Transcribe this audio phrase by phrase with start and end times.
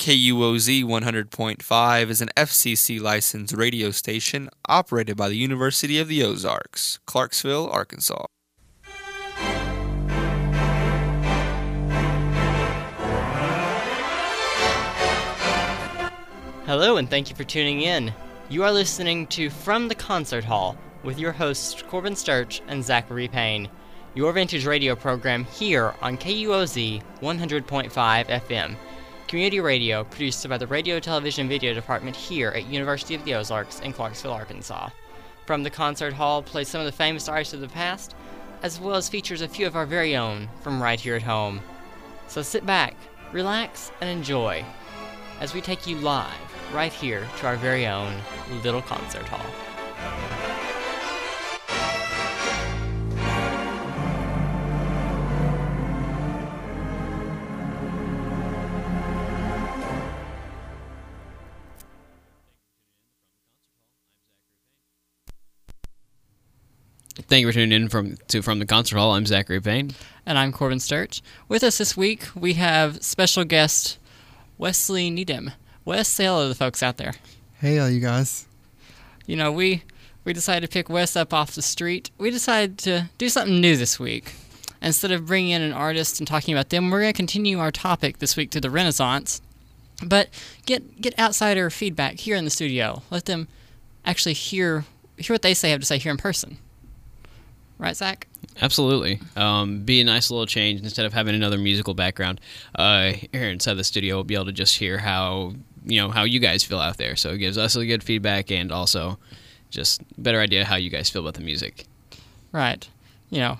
[0.00, 6.98] KUOZ 100.5 is an FCC licensed radio station operated by the University of the Ozarks,
[7.04, 8.24] Clarksville, Arkansas.
[16.64, 18.10] Hello, and thank you for tuning in.
[18.48, 23.28] You are listening to From the Concert Hall with your hosts Corbin Sturch and Zachary
[23.28, 23.68] Payne,
[24.14, 28.76] your vintage radio program here on KUOZ 100.5 FM
[29.30, 33.78] community radio produced by the Radio, Television, Video Department here at University of the Ozarks
[33.78, 34.90] in Clarksville, Arkansas.
[35.46, 38.16] From the concert hall plays some of the famous artists of the past,
[38.64, 41.60] as well as features a few of our very own from right here at home.
[42.26, 42.96] So sit back,
[43.30, 44.64] relax, and enjoy
[45.38, 46.34] as we take you live
[46.74, 48.20] right here to our very own
[48.64, 50.39] little concert hall.
[67.28, 69.12] Thank you for tuning in from to from the concert hall.
[69.12, 69.92] I'm Zachary Payne,
[70.24, 71.22] and I'm Corbin Sturch.
[71.48, 73.98] With us this week, we have special guest
[74.58, 75.52] Wesley Needham.
[75.84, 77.14] Wes, say hello to the folks out there.
[77.54, 78.46] Hey, all you guys.
[79.26, 79.82] You know, we
[80.24, 82.10] we decided to pick Wes up off the street.
[82.16, 84.34] We decided to do something new this week.
[84.80, 87.70] Instead of bringing in an artist and talking about them, we're going to continue our
[87.70, 89.42] topic this week to the Renaissance,
[90.02, 90.28] but
[90.64, 93.02] get get outsider feedback here in the studio.
[93.10, 93.48] Let them
[94.04, 94.84] actually hear
[95.18, 96.58] hear what they say have to say here in person
[97.80, 98.26] right, Zach?
[98.60, 99.20] Absolutely.
[99.36, 102.40] Um, be a nice little change instead of having another musical background.
[102.74, 106.24] Uh, here inside the studio, we'll be able to just hear how you know how
[106.24, 107.16] you guys feel out there.
[107.16, 109.18] So it gives us a good feedback and also
[109.70, 111.86] just better idea how you guys feel about the music.
[112.52, 112.86] Right.
[113.30, 113.58] You know,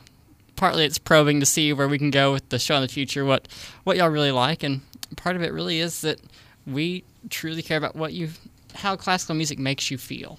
[0.56, 3.24] partly it's probing to see where we can go with the show in the future,
[3.24, 3.48] what
[3.84, 4.82] what y'all really like, and
[5.16, 6.20] part of it really is that
[6.66, 8.30] we truly care about what you
[8.74, 10.38] how classical music makes you feel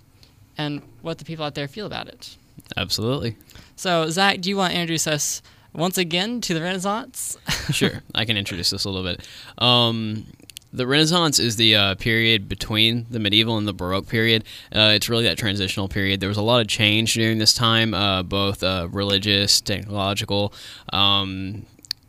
[0.58, 2.38] and what the people out there feel about it.
[2.78, 3.38] Absolutely.
[3.76, 5.42] So, Zach, do you want to introduce us
[5.73, 7.38] once again to the Renaissance?
[7.72, 9.28] sure, I can introduce this a little bit.
[9.58, 10.26] Um,
[10.73, 14.44] the Renaissance is the uh, period between the medieval and the Baroque period.
[14.73, 16.20] Uh, it's really that transitional period.
[16.20, 20.54] There was a lot of change during this time, uh, both uh, religious, technological,
[20.94, 21.66] um,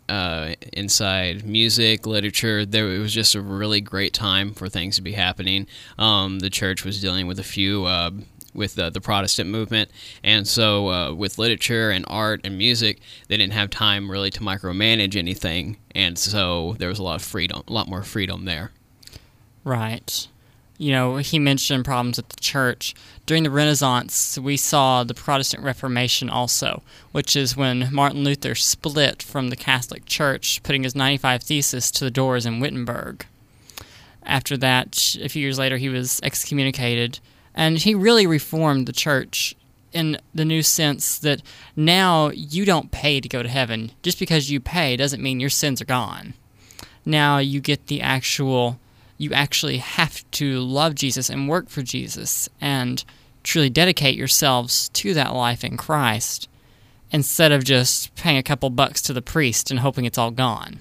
[0.09, 2.65] uh, inside music, literature.
[2.65, 5.67] There, it was just a really great time for things to be happening.
[5.99, 8.11] Um, the church was dealing with a few uh,
[8.55, 9.91] with uh, the Protestant movement,
[10.23, 14.41] and so uh, with literature and art and music, they didn't have time really to
[14.41, 18.73] micromanage anything, and so there was a lot of freedom, a lot more freedom there.
[19.65, 20.29] Right.
[20.79, 22.95] You know, he mentioned problems with the church.
[23.25, 26.83] During the Renaissance, we saw the Protestant Reformation also,
[27.13, 32.05] which is when Martin Luther split from the Catholic Church, putting his 95 Thesis to
[32.05, 33.27] the doors in Wittenberg.
[34.25, 37.21] After that, a few years later, he was excommunicated
[37.55, 39.55] and he really reformed the church
[39.93, 41.43] in the new sense that
[41.77, 43.93] now you don't pay to go to heaven.
[44.03, 46.35] Just because you pay doesn't mean your sins are gone.
[47.05, 48.79] Now you get the actual,
[49.19, 53.05] you actually have to love Jesus and work for Jesus and
[53.43, 56.49] truly dedicate yourselves to that life in Christ
[57.11, 60.81] instead of just paying a couple bucks to the priest and hoping it's all gone.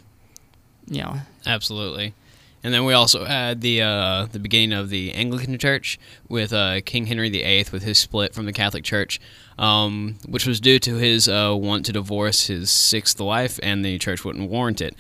[0.88, 1.16] You know.
[1.46, 2.14] Absolutely.
[2.64, 6.00] And then we also had the uh, the beginning of the Anglican Church
[6.30, 9.20] with uh, King Henry VIII with his split from the Catholic Church,
[9.58, 13.98] um, which was due to his uh, want to divorce his sixth wife, and the
[13.98, 14.96] church wouldn't warrant it.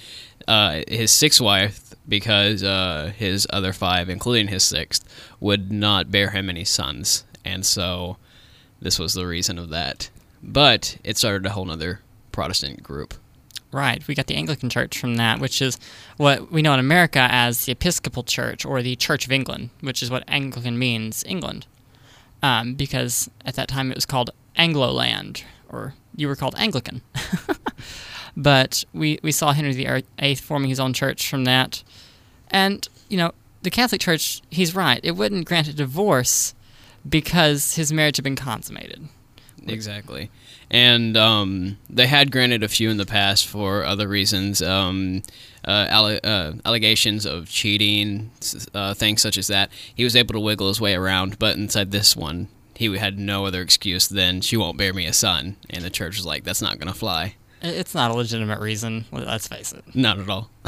[0.48, 5.06] Uh, his sixth wife, because uh, his other five, including his sixth,
[5.40, 8.18] would not bear him any sons, and so
[8.82, 10.10] this was the reason of that.
[10.42, 12.02] But it started a whole other
[12.32, 13.14] Protestant group.
[13.72, 14.06] Right.
[14.06, 15.80] We got the Anglican Church from that, which is
[16.18, 20.04] what we know in America as the Episcopal Church or the Church of England, which
[20.04, 21.66] is what Anglican means, England.
[22.44, 27.02] Um, because at that time it was called Angloland, or you were called Anglican.
[28.38, 31.84] but we, we saw Henry VIII forming his own church from that.
[32.50, 35.00] And, you know, the Catholic Church, he's right.
[35.04, 36.54] It wouldn't grant a divorce
[37.08, 39.08] because his marriage had been consummated.
[39.68, 40.30] Exactly
[40.72, 45.22] and um, they had granted a few in the past for other reasons, um,
[45.68, 48.32] uh, alle- uh, allegations of cheating,
[48.74, 49.70] uh, things such as that.
[49.94, 53.46] He was able to wiggle his way around, but inside this one, he had no
[53.46, 56.62] other excuse than she won't bear me a son, and the church was like, "That's
[56.62, 59.06] not going to fly." It's not a legitimate reason.
[59.12, 59.84] Let's face it.
[59.94, 60.50] Not at all.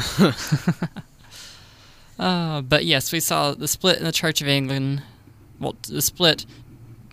[2.16, 5.02] Uh, but yes, we saw the split in the Church of England.
[5.58, 6.46] Well, the split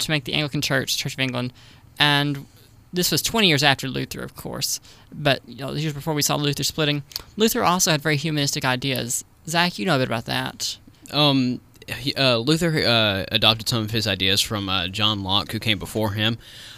[0.02, 1.54] to make the Anglican Church, Church of England,
[2.00, 2.46] and
[2.94, 4.80] this was 20 years after Luther, of course,
[5.12, 7.04] but you know, years before we saw Luther splitting.
[7.38, 9.24] Luther also had very humanistic ideas.
[9.48, 10.78] Zach, you know a bit about that.
[11.12, 15.60] Um, he, uh, Luther uh, adopted some of his ideas from uh, John Locke, who
[15.60, 16.38] came before him.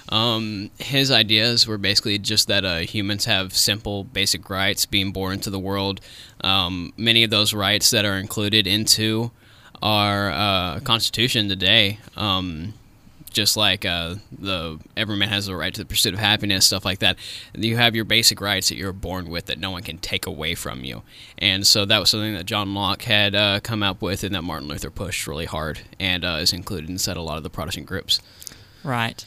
[0.10, 5.34] Um, his ideas were basically just that uh, humans have simple, basic rights being born
[5.34, 6.02] into the world.
[6.42, 9.31] Um, many of those rights that are included into
[9.81, 12.00] our uh, Constitution today.
[12.16, 12.74] Um,
[13.33, 16.85] just like uh, the every man has the right to the pursuit of happiness, stuff
[16.85, 17.18] like that.
[17.53, 20.56] You have your basic rights that you're born with that no one can take away
[20.56, 21.01] from you.
[21.38, 24.44] And so that was something that John Locke had uh, come up with, and that
[24.44, 27.88] Martin Luther pushed really hard, and uh, is included inside a lot of the Protestant
[27.88, 28.21] groups.
[28.83, 29.25] Right.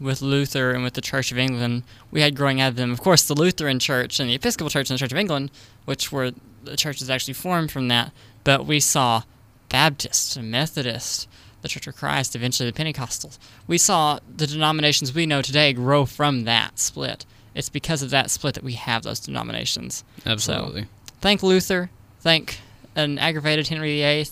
[0.00, 3.00] With Luther and with the Church of England, we had growing out of them, of
[3.00, 5.50] course, the Lutheran Church and the Episcopal Church and the Church of England,
[5.84, 6.32] which were
[6.64, 8.12] the churches actually formed from that.
[8.42, 9.22] But we saw
[9.68, 11.28] Baptists and Methodist
[11.64, 13.38] the Church of Christ, eventually the Pentecostals.
[13.66, 17.24] We saw the denominations we know today grow from that split.
[17.54, 20.04] It's because of that split that we have those denominations.
[20.26, 20.82] Absolutely.
[20.82, 20.88] So,
[21.20, 21.88] thank Luther.
[22.20, 22.58] Thank
[22.94, 24.28] an aggravated Henry VIII.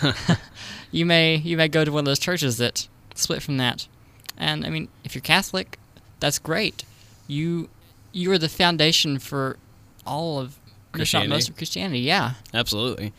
[0.90, 3.86] you may you may go to one of those churches that split from that.
[4.38, 5.78] And I mean, if you're Catholic,
[6.18, 6.84] that's great.
[7.26, 7.68] You
[8.12, 9.58] you are the foundation for
[10.06, 10.58] all of
[10.92, 11.28] Christianity.
[11.28, 12.00] most of Christianity.
[12.00, 13.12] Yeah, absolutely.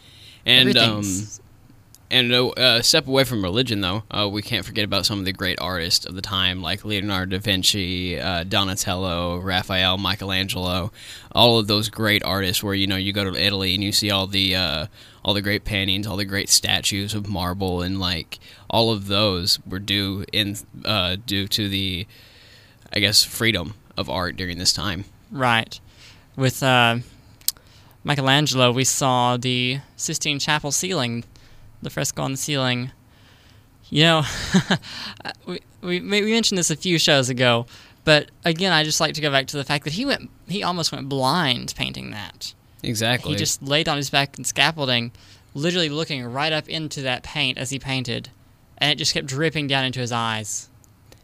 [0.47, 1.03] And um,
[2.11, 5.25] and a uh, step away from religion, though, uh, we can't forget about some of
[5.25, 10.91] the great artists of the time, like Leonardo da Vinci, uh, Donatello, Raphael, Michelangelo,
[11.31, 12.61] all of those great artists.
[12.61, 14.87] Where you know you go to Italy and you see all the uh,
[15.23, 19.59] all the great paintings, all the great statues of marble, and like all of those
[19.65, 22.05] were due in uh, due to the,
[22.91, 25.05] I guess, freedom of art during this time.
[25.31, 25.79] Right,
[26.35, 26.61] with.
[28.03, 31.23] Michelangelo, we saw the Sistine Chapel ceiling
[31.81, 32.91] the fresco on the ceiling.
[33.89, 34.23] You know,
[35.45, 37.65] we, we we mentioned this a few shows ago,
[38.03, 40.63] but again, I just like to go back to the fact that he went he
[40.63, 42.53] almost went blind painting that.
[42.83, 43.31] Exactly.
[43.31, 45.11] He just laid on his back and scaffolding,
[45.53, 48.29] literally looking right up into that paint as he painted,
[48.77, 50.69] and it just kept dripping down into his eyes.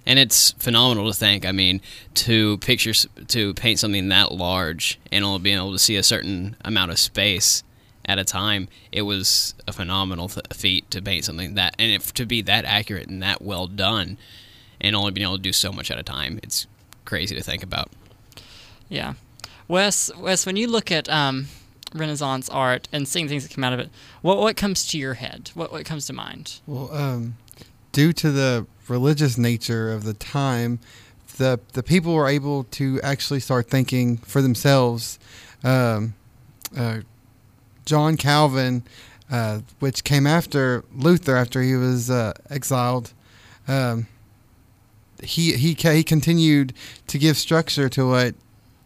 [0.06, 1.46] And it's phenomenal to think.
[1.46, 1.82] I mean,
[2.16, 6.56] to picture to paint something that large and only being able to see a certain
[6.64, 7.64] amount of space
[8.08, 12.14] at a time, it was a phenomenal th- feat to paint something that, and if,
[12.14, 14.18] to be that accurate and that well done,
[14.80, 16.68] and only being able to do so much at a time, it's
[17.06, 17.90] crazy to think about.
[18.90, 19.16] Yeah,
[19.68, 21.48] Wes, Wes, when you look at um,
[21.94, 23.90] Renaissance art and seeing things that come out of it,
[24.22, 25.52] what what comes to your head?
[25.54, 26.60] What what comes to mind?
[26.66, 27.36] Well, um,
[27.92, 30.80] due to the religious nature of the time,
[31.38, 35.20] the the people were able to actually start thinking for themselves.
[35.64, 36.14] Um,
[36.76, 37.00] uh,
[37.88, 38.84] John Calvin,
[39.32, 43.14] uh, which came after Luther after he was uh, exiled.
[43.68, 44.08] Um,
[45.24, 46.74] he he he continued
[47.08, 48.36] to give structure to what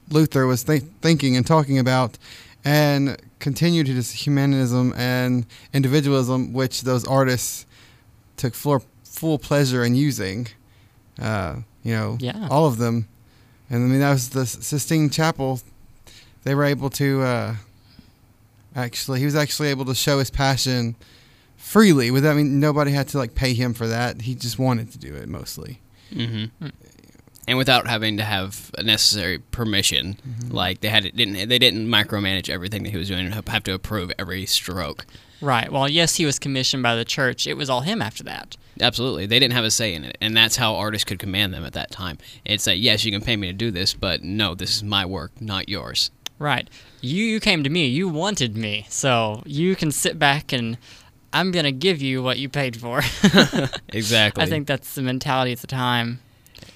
[0.09, 2.17] Luther was th- thinking and talking about,
[2.63, 7.65] and continued his humanism and individualism, which those artists
[8.37, 10.47] took full full pleasure in using.
[11.19, 12.47] Uh, you know, yeah.
[12.51, 13.07] all of them,
[13.69, 15.59] and I mean that was the Sistine Chapel.
[16.43, 17.55] They were able to uh,
[18.75, 20.95] Actually, he was actually able to show his passion
[21.57, 22.11] freely.
[22.11, 24.21] Without I mean, nobody had to like pay him for that.
[24.21, 25.81] He just wanted to do it mostly.
[26.13, 26.67] Mm-hmm.
[27.47, 30.55] And without having to have a necessary permission, mm-hmm.
[30.55, 33.63] like they had it didn't they didn't micromanage everything that he was doing and have
[33.63, 35.05] to approve every stroke.
[35.41, 35.71] Right.
[35.71, 37.47] Well, yes, he was commissioned by the church.
[37.47, 38.55] It was all him after that.
[38.79, 39.25] Absolutely.
[39.25, 40.17] They didn't have a say in it.
[40.21, 42.19] And that's how artists could command them at that time.
[42.45, 45.05] It's like, yes, you can pay me to do this, but no, this is my
[45.05, 46.11] work, not yours.
[46.41, 46.67] Right.
[47.01, 47.85] You you came to me.
[47.85, 48.87] You wanted me.
[48.89, 50.75] So you can sit back and
[51.31, 52.97] I'm going to give you what you paid for.
[53.89, 54.43] exactly.
[54.43, 56.19] I think that's the mentality at the time.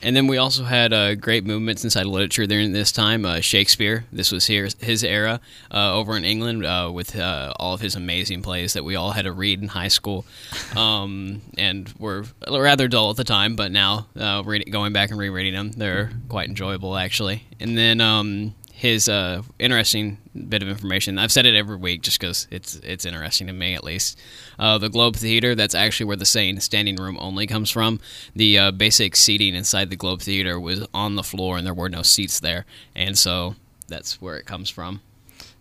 [0.03, 3.25] And then we also had uh, great movements inside literature during this time.
[3.25, 5.41] Uh, Shakespeare, this was here, his era
[5.71, 9.11] uh, over in England uh, with uh, all of his amazing plays that we all
[9.11, 10.25] had to read in high school,
[10.75, 13.55] um, and were rather dull at the time.
[13.55, 17.47] But now, uh, reading, going back and rereading them, they're quite enjoyable actually.
[17.59, 20.17] And then um, his uh, interesting
[20.49, 21.17] bit of information.
[21.17, 24.19] I've said it every week just because it's it's interesting to me at least.
[24.59, 28.01] Uh, the Globe Theater, that's actually where the saying "standing room only" comes from.
[28.35, 31.87] The uh, basic seating inside the Globe Theater was on the floor, and there were
[31.87, 33.55] no seats there, and so
[33.87, 34.99] that's where it comes from.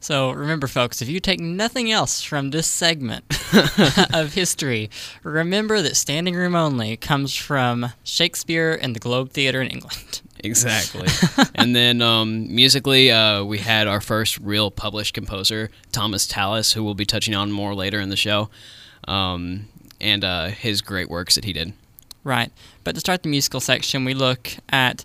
[0.00, 3.24] So remember, folks, if you take nothing else from this segment
[4.12, 4.90] of history,
[5.22, 10.20] remember that standing room only comes from Shakespeare and the Globe Theater in England.
[10.44, 11.08] Exactly.
[11.54, 16.84] and then um, musically, uh, we had our first real published composer, Thomas Tallis, who
[16.84, 18.50] we'll be touching on more later in the show,
[19.08, 19.68] um,
[20.00, 21.72] and uh, his great works that he did.
[22.24, 22.52] Right.
[22.84, 25.04] But to start the musical section, we look at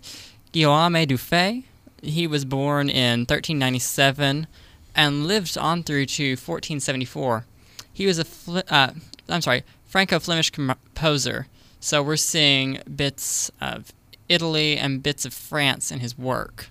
[0.52, 1.64] Guillaume Dufay.
[2.02, 4.46] He was born in 1397
[4.94, 7.46] and lived on through to 1474.
[7.92, 8.92] He was a, Fl- uh,
[9.28, 11.46] I'm sorry, Franco-Flemish composer.
[11.78, 13.92] So we're seeing bits of
[14.30, 16.70] Italy and bits of France in his work.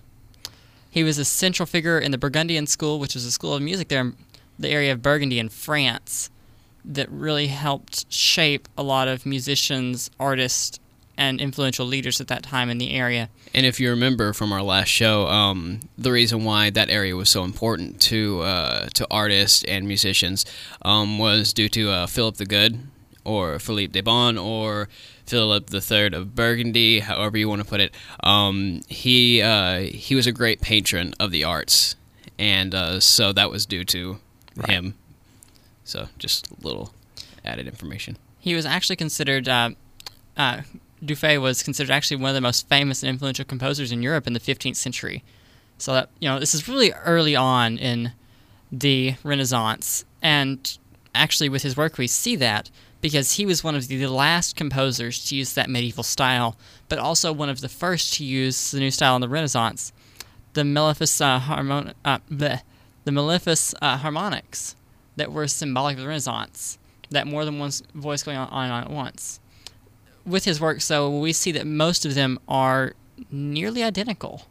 [0.90, 3.88] He was a central figure in the Burgundian School, which was a school of music
[3.88, 4.16] there in
[4.58, 6.30] the area of Burgundy in France,
[6.84, 10.80] that really helped shape a lot of musicians, artists,
[11.16, 13.28] and influential leaders at that time in the area.
[13.54, 17.28] And if you remember from our last show, um, the reason why that area was
[17.28, 20.46] so important to uh, to artists and musicians
[20.82, 22.80] um, was due to uh, Philip the Good,
[23.24, 24.88] or Philippe de Bon, or
[25.30, 27.94] Philip III of Burgundy, however you want to put it.
[28.24, 31.94] Um, he uh, he was a great patron of the arts,
[32.38, 34.18] and uh, so that was due to
[34.56, 34.70] Right.
[34.70, 34.94] him.
[35.84, 36.92] So just a little
[37.44, 38.16] added information.
[38.40, 39.70] He was actually considered, uh,
[40.36, 40.62] uh,
[41.04, 44.32] Dufay was considered actually one of the most famous and influential composers in Europe in
[44.32, 45.22] the 15th century.
[45.78, 48.12] So that, you know, this is really early on in
[48.72, 50.04] the Renaissance.
[50.20, 50.76] And
[51.14, 55.24] actually, with his work, we see that because he was one of the last composers
[55.28, 56.56] to use that medieval style,
[56.88, 59.92] but also one of the first to use the new style in the Renaissance,
[60.52, 62.62] the Mellifluous uh, harmon- uh, the
[63.06, 64.76] Mellifluous uh, harmonics
[65.16, 66.78] that were symbolic of the Renaissance,
[67.10, 69.40] that more than one voice going on, on at once.
[70.26, 72.92] With his work, so we see that most of them are
[73.30, 74.46] nearly identical,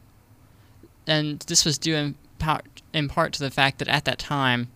[1.06, 4.68] and this was due in part, in part to the fact that at that time,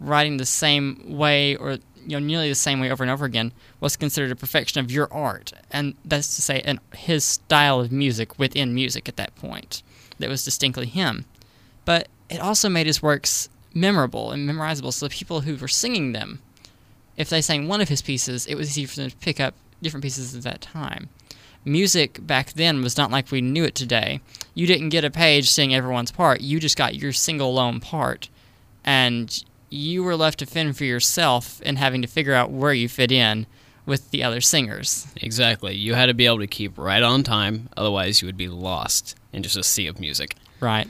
[0.00, 1.78] writing the same way or
[2.08, 4.90] you know nearly the same way over and over again was considered a perfection of
[4.90, 9.36] your art, and that's to say, an, his style of music within music at that
[9.36, 9.82] point
[10.18, 11.26] that was distinctly him.
[11.84, 16.12] But it also made his works memorable and memorizable, so the people who were singing
[16.12, 16.40] them,
[17.18, 19.54] if they sang one of his pieces, it was easy for them to pick up
[19.82, 21.10] different pieces at that time.
[21.64, 24.20] Music back then was not like we knew it today.
[24.54, 26.40] You didn't get a page sing everyone's part.
[26.40, 28.30] You just got your single lone part,
[28.82, 32.88] and you were left to fend for yourself and having to figure out where you
[32.88, 33.46] fit in
[33.86, 35.06] with the other singers.
[35.16, 35.74] Exactly.
[35.74, 39.16] You had to be able to keep right on time, otherwise you would be lost
[39.32, 40.34] in just a sea of music.
[40.60, 40.88] Right.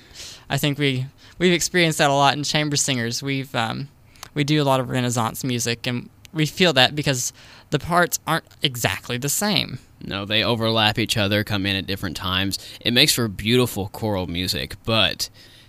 [0.51, 1.07] I think we
[1.39, 3.23] we've experienced that a lot in chamber singers.
[3.23, 3.89] We've um,
[4.35, 7.33] we do a lot of Renaissance music, and we feel that because
[7.71, 9.79] the parts aren't exactly the same.
[10.03, 12.59] No, they overlap each other, come in at different times.
[12.81, 15.29] It makes for beautiful choral music, but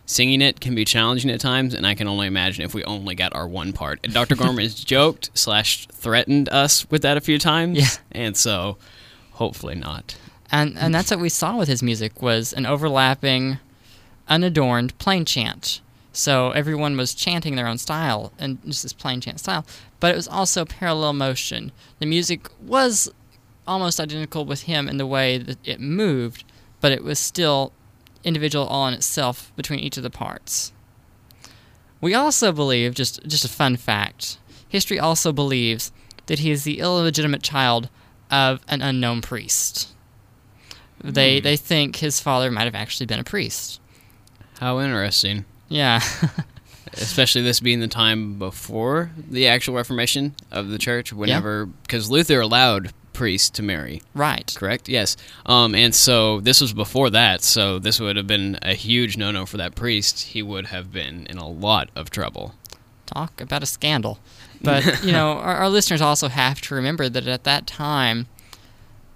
[0.09, 3.13] singing it can be challenging at times, and I can only imagine if we only
[3.13, 3.99] got our one part.
[4.03, 4.35] And Dr.
[4.35, 7.87] Gorman has joked slash threatened us with that a few times, Yeah.
[8.11, 8.77] and so
[9.33, 10.17] hopefully not.
[10.51, 13.59] And and that's what we saw with his music was an overlapping,
[14.27, 15.81] unadorned plain chant.
[16.11, 19.63] So everyone was chanting their own style and just this plain chant style,
[19.99, 21.71] but it was also parallel motion.
[21.99, 23.11] The music was
[23.67, 26.43] almost identical with him in the way that it moved,
[26.81, 27.71] but it was still
[28.23, 30.71] individual all in itself between each of the parts.
[32.01, 35.91] We also believe, just just a fun fact, history also believes
[36.27, 37.89] that he is the illegitimate child
[38.31, 39.89] of an unknown priest.
[41.03, 41.43] They hmm.
[41.43, 43.81] they think his father might have actually been a priest.
[44.59, 45.45] How interesting.
[45.69, 46.01] Yeah.
[46.93, 52.41] Especially this being the time before the actual Reformation of the church, whenever, because Luther
[52.41, 54.01] allowed priests to marry.
[54.15, 54.55] right.
[54.55, 54.87] Correct.
[54.87, 55.17] Yes.
[55.45, 57.43] Um, and so this was before that.
[57.43, 60.21] So this would have been a huge no-no for that priest.
[60.21, 62.55] He would have been in a lot of trouble.
[63.05, 64.19] Talk about a scandal.
[64.61, 68.27] But, you know, our, our listeners also have to remember that at that time,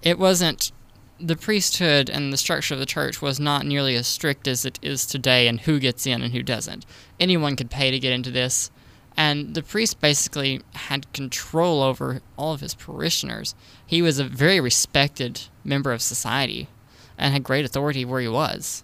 [0.02, 0.70] it wasn't
[1.18, 4.78] the priesthood and the structure of the church was not nearly as strict as it
[4.82, 6.84] is today and who gets in and who doesn't.
[7.18, 8.70] Anyone could pay to get into this.
[9.16, 13.54] And the priest basically had control over all of his parishioners.
[13.86, 16.68] He was a very respected member of society
[17.16, 18.82] and had great authority where he was.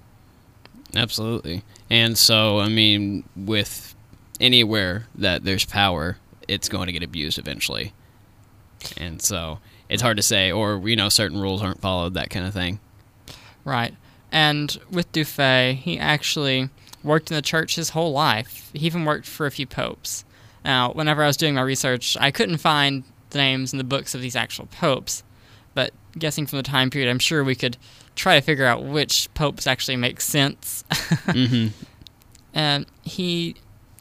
[0.95, 1.63] Absolutely.
[1.89, 3.95] And so, I mean, with
[4.41, 7.93] anywhere that there's power, it's going to get abused eventually.
[8.97, 9.59] And so,
[9.89, 12.81] it's hard to say, or you know, certain rules aren't followed, that kind of thing.
[13.65, 13.95] Right.
[14.33, 16.71] And with Dufay, he actually
[17.03, 18.71] worked in the church his whole life.
[18.73, 20.25] He even worked for a few popes.
[20.65, 24.15] Now, whenever I was doing my research, I couldn't find the names in the books
[24.15, 25.23] of these actual popes,
[25.75, 27.77] but guessing from the time period, I'm sure we could
[28.17, 30.85] try to figure out which popes actually make sense.
[31.27, 31.69] hmm
[32.53, 33.57] and he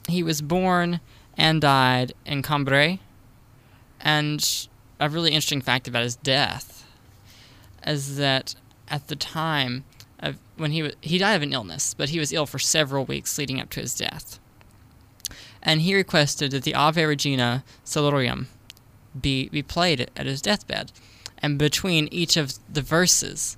[0.07, 0.99] he was born
[1.37, 2.99] and died in Cambrai.
[4.01, 4.67] And
[4.99, 6.85] a really interesting fact about his death
[7.85, 8.55] is that
[8.87, 9.83] at the time
[10.59, 13.37] when he was, he died of an illness, but he was ill for several weeks
[13.37, 14.39] leading up to his death.
[15.61, 18.47] And he requested that the Ave Regina Caelorum
[19.19, 20.91] be be played at, his deathbed,
[21.39, 23.57] and between each of the verses,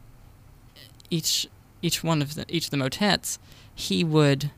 [1.10, 1.48] each
[1.82, 3.38] each one of the each of the motets,
[3.74, 4.52] he would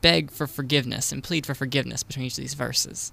[0.00, 3.12] beg for forgiveness and plead for forgiveness between each of these verses.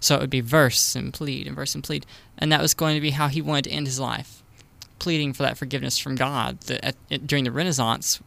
[0.00, 2.06] So it would be verse and plead and verse and plead.
[2.36, 4.41] And that was going to be how he wanted to end his life,
[5.02, 8.20] pleading for that forgiveness from God that at, at, during the Renaissance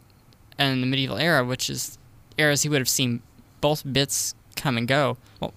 [0.58, 1.98] and the medieval era, which is
[2.38, 3.22] eras he would have seen
[3.62, 5.18] both bits come and go.
[5.40, 5.54] Well,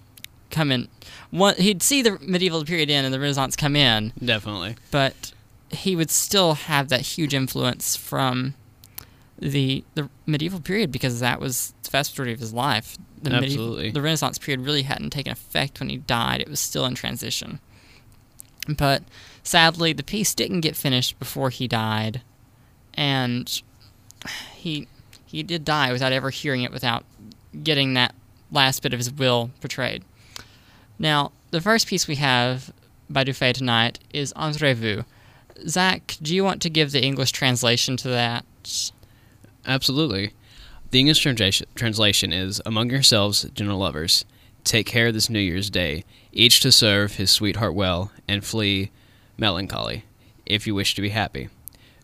[0.49, 0.87] come in.
[1.31, 4.75] One, he'd see the medieval period in and the Renaissance come in, Definitely.
[4.91, 5.33] but
[5.69, 8.55] he would still have that huge influence from
[9.37, 12.97] the the medieval period because that was the vast majority of his life.
[13.21, 13.91] The medieval- Absolutely.
[13.91, 16.39] the Renaissance period really hadn't taken effect when he died.
[16.41, 17.59] It was still in transition.
[18.77, 19.03] But
[19.43, 22.21] sadly, the piece didn't get finished before he died,
[22.93, 23.61] and
[24.53, 24.87] he
[25.25, 27.03] he did die without ever hearing it, without
[27.63, 28.13] getting that
[28.51, 30.03] last bit of his will portrayed.
[30.97, 32.71] Now, the first piece we have
[33.09, 35.03] by Dufay tonight is Entre vous.
[35.67, 38.45] Zach, do you want to give the English translation to that?
[39.65, 40.33] Absolutely.
[40.91, 44.25] The English translation translation is Among yourselves, gentle lovers,
[44.63, 48.91] take care this New Year's Day, each to serve his sweetheart well, and flee
[49.37, 50.05] melancholy,
[50.45, 51.49] if you wish to be happy.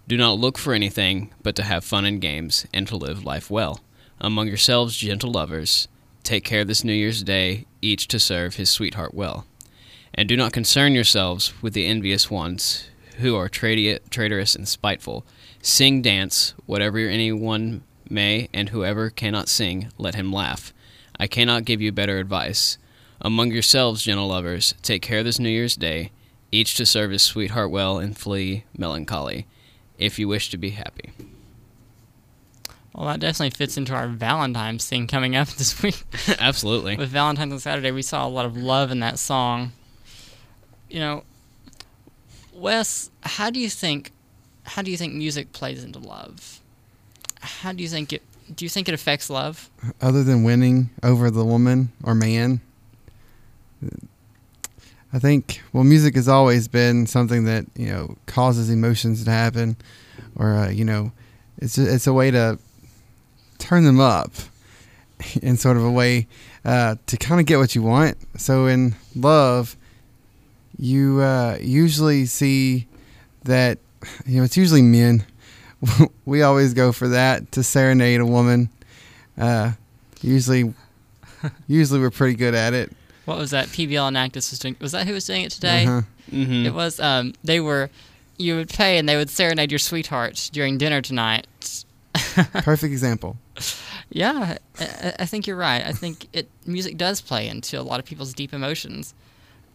[0.08, 3.50] Do not look for anything but to have fun and games, and to live life
[3.50, 3.82] well.
[4.20, 5.88] Among yourselves, gentle lovers,
[6.24, 9.46] take care this New Year's Day, each to serve his sweetheart well.
[10.14, 15.26] And do not concern yourselves with the envious ones who are traitor- traitorous and spiteful.
[15.62, 20.74] Sing, dance, whatever anyone may, and whoever cannot sing, let him laugh.
[21.20, 22.78] I cannot give you better advice.
[23.26, 26.12] Among yourselves, gentle lovers, take care this New Year's Day,
[26.52, 29.48] each to serve his sweetheart well and flee melancholy,
[29.98, 31.12] if you wish to be happy.
[32.94, 36.04] Well, that definitely fits into our Valentine's thing coming up this week.
[36.40, 36.98] Absolutely.
[36.98, 39.72] With Valentine's on Saturday, we saw a lot of love in that song.
[40.88, 41.24] You know,
[42.54, 44.12] Wes, how do you think
[44.66, 46.60] how do you think music plays into love?
[47.42, 48.22] How do you think it
[48.54, 49.72] do you think it affects love?
[50.00, 52.62] Other than winning over the woman or man,
[55.16, 59.78] I think well, music has always been something that you know causes emotions to happen,
[60.36, 61.14] or uh, you know,
[61.58, 62.60] it's a, it's a way to
[63.58, 64.32] turn them up
[65.42, 66.28] in sort of a way
[66.66, 68.18] uh, to kind of get what you want.
[68.38, 69.78] So in love,
[70.78, 72.88] you uh, usually see
[73.44, 73.78] that
[74.26, 75.26] you know it's usually men.
[76.26, 78.70] we always go for that to serenade a woman.
[79.38, 79.72] Uh,
[80.22, 80.74] usually,
[81.68, 82.92] usually we're pretty good at it.
[83.26, 83.68] What was that?
[83.68, 84.76] PBL and Actus was doing.
[84.80, 85.86] Was that who was doing it today?
[85.86, 86.02] Uh-huh.
[86.30, 87.00] hmm It was.
[87.00, 87.90] Um, they were.
[88.38, 91.48] You would pay, and they would serenade your sweetheart during dinner tonight.
[92.14, 93.38] Perfect example.
[94.10, 95.86] Yeah, I, I think you're right.
[95.86, 99.14] I think it music does play into a lot of people's deep emotions,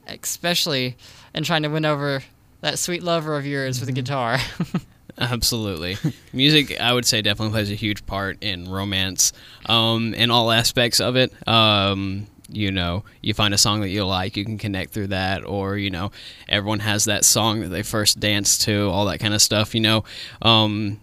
[0.06, 0.96] especially
[1.34, 2.22] in trying to win over
[2.60, 4.38] that sweet lover of yours with a guitar.
[5.18, 5.96] Absolutely.
[6.32, 9.32] Music, I would say, definitely plays a huge part in romance
[9.66, 11.32] um, in all aspects of it.
[11.48, 15.44] Um, you know, you find a song that you like, you can connect through that,
[15.44, 16.10] or, you know,
[16.48, 19.80] everyone has that song that they first danced to, all that kind of stuff, you
[19.80, 20.04] know.
[20.42, 21.00] Um,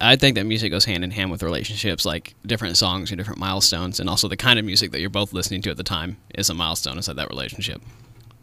[0.00, 3.40] I think that music goes hand in hand with relationships, like different songs or different
[3.40, 6.18] milestones, and also the kind of music that you're both listening to at the time
[6.34, 7.80] is a milestone inside that relationship.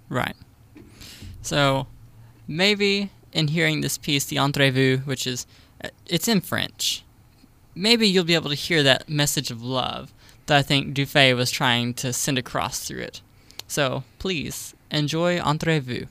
[0.09, 0.35] right.
[1.41, 1.87] So,
[2.47, 5.45] maybe in hearing this piece, the Entre vous, which is
[5.83, 7.03] uh, it's in French,
[7.75, 10.13] maybe you'll be able to hear that message of love
[10.45, 13.21] that I think Dufay was trying to send across through it.
[13.67, 16.07] So, please enjoy Entre vous.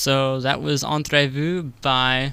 [0.00, 2.32] So that was Entre vous by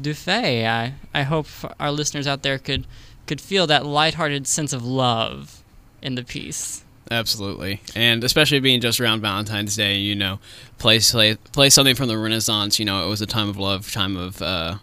[0.00, 0.64] Dufay.
[0.64, 1.48] I, I hope
[1.80, 2.86] our listeners out there could
[3.26, 5.62] could feel that lighthearted sense of love
[6.00, 6.84] in the piece.
[7.10, 10.38] Absolutely, and especially being just around Valentine's Day, you know,
[10.78, 12.78] play play, play something from the Renaissance.
[12.78, 14.76] You know, it was a time of love, time of uh,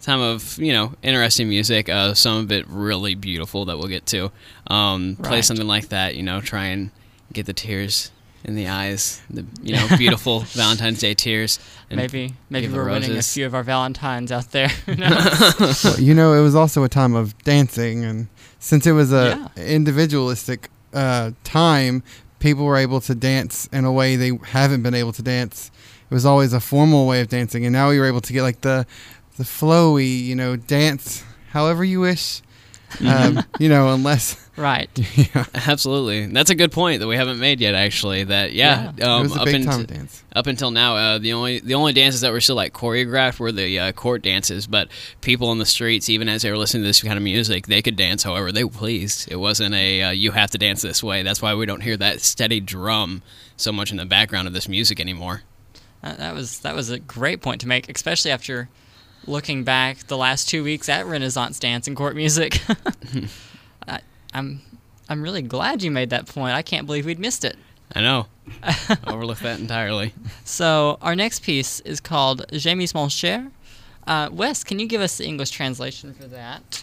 [0.00, 1.90] time of you know interesting music.
[1.90, 4.32] Uh, some of it really beautiful that we'll get to.
[4.68, 5.44] Um, play Right.
[5.44, 6.14] something like that.
[6.16, 6.90] You know, try and
[7.34, 8.10] get the tears
[8.44, 11.58] in the eyes, the you know beautiful Valentine's Day tears.
[11.90, 14.70] And maybe maybe we're winning a few of our Valentines out there.
[15.84, 19.48] Well, you know, it was also a time of dancing, and since it was a
[19.56, 19.64] Yeah.
[19.64, 22.02] individualistic uh, time,
[22.38, 25.70] people were able to dance in a way they haven't been able to dance.
[26.10, 28.42] It was always a formal way of dancing, and now we were able to get
[28.42, 28.86] like the
[29.36, 32.42] the flowy, you know, dance however you wish.
[32.98, 33.38] Mm-hmm.
[33.38, 34.88] Um, you know, unless right.
[35.16, 37.74] yeah, Absolutely, that's a good point that we haven't made yet.
[37.74, 40.22] Actually, that yeah, it Um, was a up big into- time dance.
[40.34, 43.52] up until now, uh, the only the only dances that were still like choreographed were
[43.52, 44.66] the uh, court dances.
[44.66, 44.88] But
[45.20, 47.82] people on the streets, even as they were listening to this kind of music, they
[47.82, 49.30] could dance however they pleased.
[49.30, 51.22] It wasn't a uh, you have to dance this way.
[51.22, 53.22] That's why we don't hear that steady drum
[53.56, 55.42] so much in the background of this music anymore.
[56.02, 58.68] Uh, that was that was a great point to make, especially after
[59.26, 62.60] looking back the last two weeks at Renaissance dance and court music.
[63.88, 64.00] I,
[64.32, 64.60] I'm
[65.08, 66.54] I'm really glad you made that point.
[66.54, 67.56] I can't believe we'd missed it.
[67.94, 68.26] I know,
[69.06, 70.12] overlooked that entirely.
[70.44, 73.50] So our next piece is called J'ai mis mon Cher.
[74.06, 76.82] Uh, Wes, can you give us the English translation for that?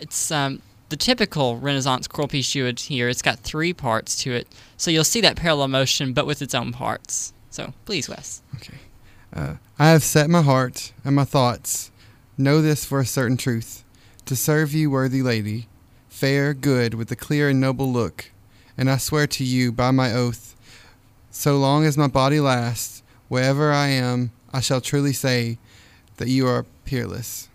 [0.00, 3.08] It's um, the typical Renaissance choral piece you would hear.
[3.08, 6.54] It's got three parts to it, so you'll see that parallel motion, but with its
[6.54, 7.32] own parts.
[7.50, 8.42] So please, Wes.
[8.56, 8.78] Okay.
[9.32, 11.90] Uh, I have set my heart and my thoughts.
[12.38, 13.84] Know this for a certain truth.
[14.24, 15.68] To serve you, worthy lady,
[16.08, 18.30] fair, good, with a clear and noble look.
[18.78, 20.56] And I swear to you by my oath,
[21.30, 25.58] so long as my body lasts, wherever I am, I shall truly say
[26.16, 27.50] that you are peerless.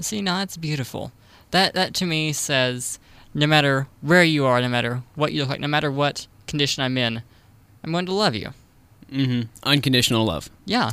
[0.00, 1.12] See, now that's beautiful.
[1.52, 2.98] That that to me says,
[3.32, 6.82] no matter where you are, no matter what you look like, no matter what condition
[6.82, 7.22] I'm in,
[7.84, 8.52] I'm going to love you.
[9.10, 10.50] Hmm Unconditional love.
[10.64, 10.92] Yeah,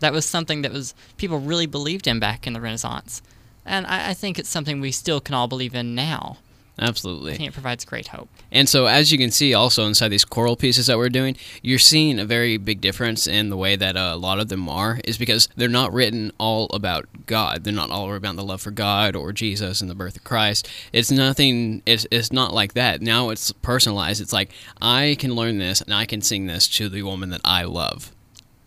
[0.00, 3.22] that was something that was people really believed in back in the Renaissance,
[3.64, 6.38] and I, I think it's something we still can all believe in now.
[6.76, 7.36] I Absolutely.
[7.36, 8.28] think it provides great hope.
[8.50, 11.78] And so, as you can see, also inside these choral pieces that we're doing, you're
[11.78, 15.00] seeing a very big difference in the way that uh, a lot of them are,
[15.04, 17.62] is because they're not written all about God.
[17.62, 20.68] They're not all about the love for God or Jesus and the birth of Christ.
[20.92, 21.82] It's nothing.
[21.86, 23.00] It's it's not like that.
[23.00, 24.20] Now it's personalized.
[24.20, 24.50] It's like
[24.82, 28.10] I can learn this and I can sing this to the woman that I love.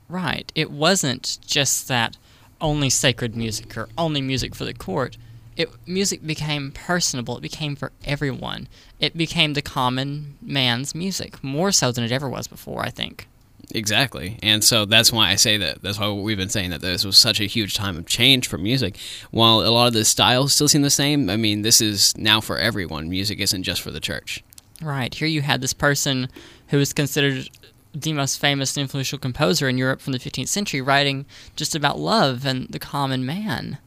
[0.08, 0.50] Right.
[0.56, 2.16] It wasn't just that
[2.62, 5.18] only sacred music or only music for the court.
[5.58, 7.38] It music became personable.
[7.38, 8.70] It became for everyone.
[9.00, 12.86] It became the common man's music more so than it ever was before.
[12.86, 13.28] I think.
[13.74, 14.38] Exactly.
[14.42, 15.82] And so that's why I say that.
[15.82, 18.58] That's why we've been saying that this was such a huge time of change for
[18.58, 18.98] music.
[19.32, 22.40] While a lot of the styles still seem the same, I mean, this is now
[22.40, 23.10] for everyone.
[23.10, 24.42] Music isn't just for the church.
[24.82, 25.14] Right.
[25.14, 26.30] Here you had this person
[26.68, 27.50] who was considered
[27.94, 32.00] the most famous and influential composer in Europe from the 15th century writing just about
[32.00, 33.80] love and the common man.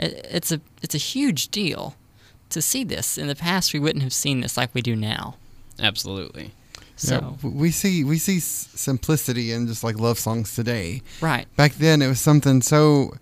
[0.00, 1.94] It, it's a it's a huge deal
[2.48, 3.16] to see this.
[3.18, 5.36] In the past we wouldn't have seen this like we do now.
[5.78, 6.50] Absolutely.
[6.96, 11.00] So, Yeah, we see we see simplicity in just like love songs today.
[11.20, 11.46] right.
[11.56, 13.14] Back then, it was something so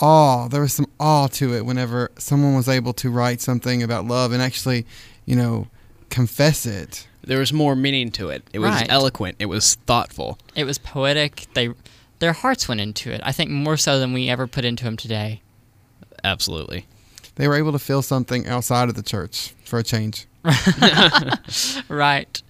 [0.00, 0.48] awe.
[0.48, 4.32] There was some awe to it whenever someone was able to write something about love
[4.32, 4.86] and actually,
[5.26, 5.68] you know,
[6.10, 7.06] confess it.
[7.24, 8.42] There was more meaning to it.
[8.52, 8.86] It was Right.
[8.90, 9.36] eloquent.
[9.38, 10.38] It was thoughtful.
[10.56, 11.46] It was poetic.
[11.54, 11.70] They
[12.18, 13.20] their hearts went into it.
[13.24, 15.42] I think more so than we ever put into them today.
[16.24, 16.86] Absolutely.
[17.36, 20.26] They were able to feel something outside of the church for a change.
[21.88, 22.42] Right.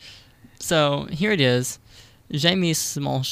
[0.58, 1.78] So here it is.
[2.30, 3.22] J'ai mis mon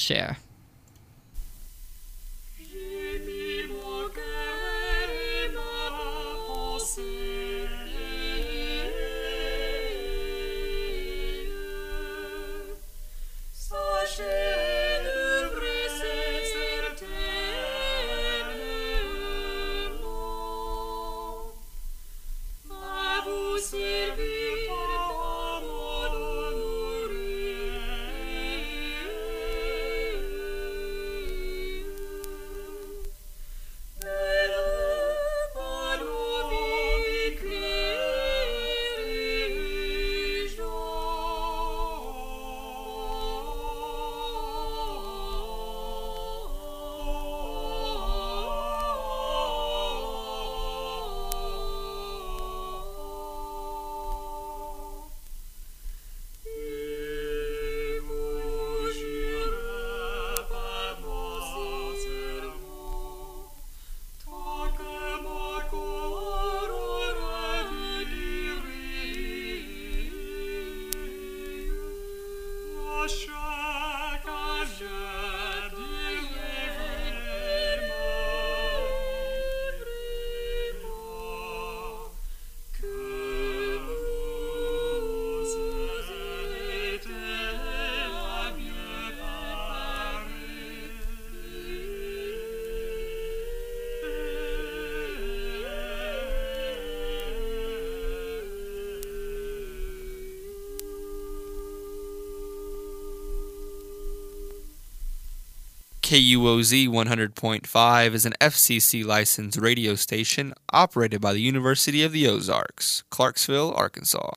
[106.10, 113.04] KUOZ 100.5 is an FCC licensed radio station operated by the University of the Ozarks,
[113.10, 114.32] Clarksville, Arkansas.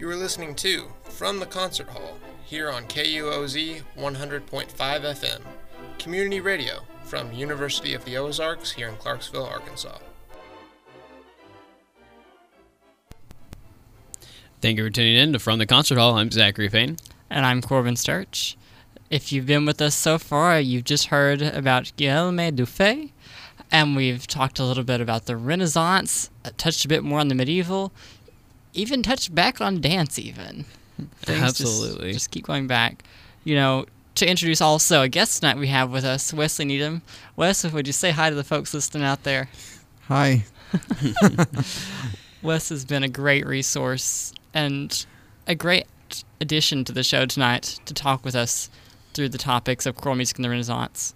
[0.00, 5.42] You are listening to From the Concert Hall here on KUOZ 100.5 FM,
[5.98, 9.98] community radio from University of the Ozarks here in Clarksville, Arkansas.
[14.62, 16.14] Thank you for tuning in to From the Concert Hall.
[16.14, 16.96] I'm Zachary Payne.
[17.28, 18.56] And I'm Corbin Sturch.
[19.14, 23.10] If you've been with us so far, you've just heard about Guillaume Dufay,
[23.70, 27.28] and we've talked a little bit about the Renaissance, uh, touched a bit more on
[27.28, 27.92] the medieval,
[28.72, 30.64] even touched back on dance, even.
[31.22, 32.12] Things just- Absolutely.
[32.12, 33.04] Just, keep going back.
[33.44, 37.02] You know, to introduce also a guest tonight we have with us, Wesley Needham.
[37.36, 39.48] Wes, would you say hi to the folks listening out there?
[40.08, 40.44] Hi.
[42.42, 45.06] Wes has been a great resource and
[45.46, 45.86] a great
[46.40, 48.70] addition to the show tonight to talk with us
[49.14, 51.14] through the topics of choral music in the Renaissance.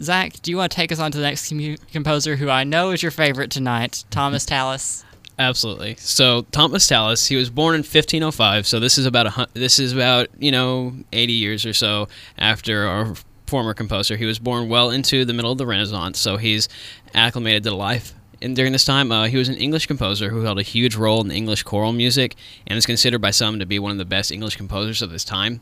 [0.00, 2.64] Zach, do you want to take us on to the next commu- composer who I
[2.64, 5.04] know is your favorite tonight, Thomas Tallis?
[5.38, 5.96] Absolutely.
[5.96, 8.66] So Thomas Tallis, he was born in 1505.
[8.66, 12.86] So this is about a this is about you know 80 years or so after
[12.86, 13.14] our
[13.46, 14.16] former composer.
[14.16, 16.68] He was born well into the middle of the Renaissance, so he's
[17.14, 18.14] acclimated to life.
[18.42, 21.22] And during this time, uh, he was an English composer who held a huge role
[21.22, 24.30] in English choral music and is considered by some to be one of the best
[24.30, 25.60] English composers of his time.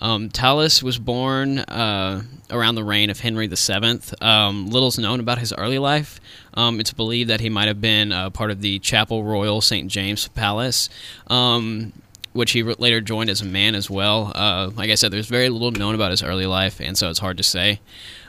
[0.00, 4.00] Um, Tallis was born uh, around the reign of Henry VII.
[4.20, 6.20] Um, is known about his early life.
[6.54, 9.90] Um, it's believed that he might have been uh, part of the Chapel Royal St.
[9.90, 10.88] James Palace,
[11.28, 11.92] um,
[12.32, 14.32] which he later joined as a man as well.
[14.34, 17.20] Uh, like I said, there's very little known about his early life, and so it's
[17.20, 17.80] hard to say.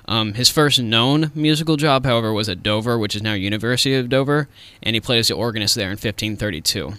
[0.08, 4.08] Um, his first known musical job, however, was at Dover, which is now University of
[4.08, 4.48] Dover,
[4.82, 6.94] and he played as the organist there in 1532.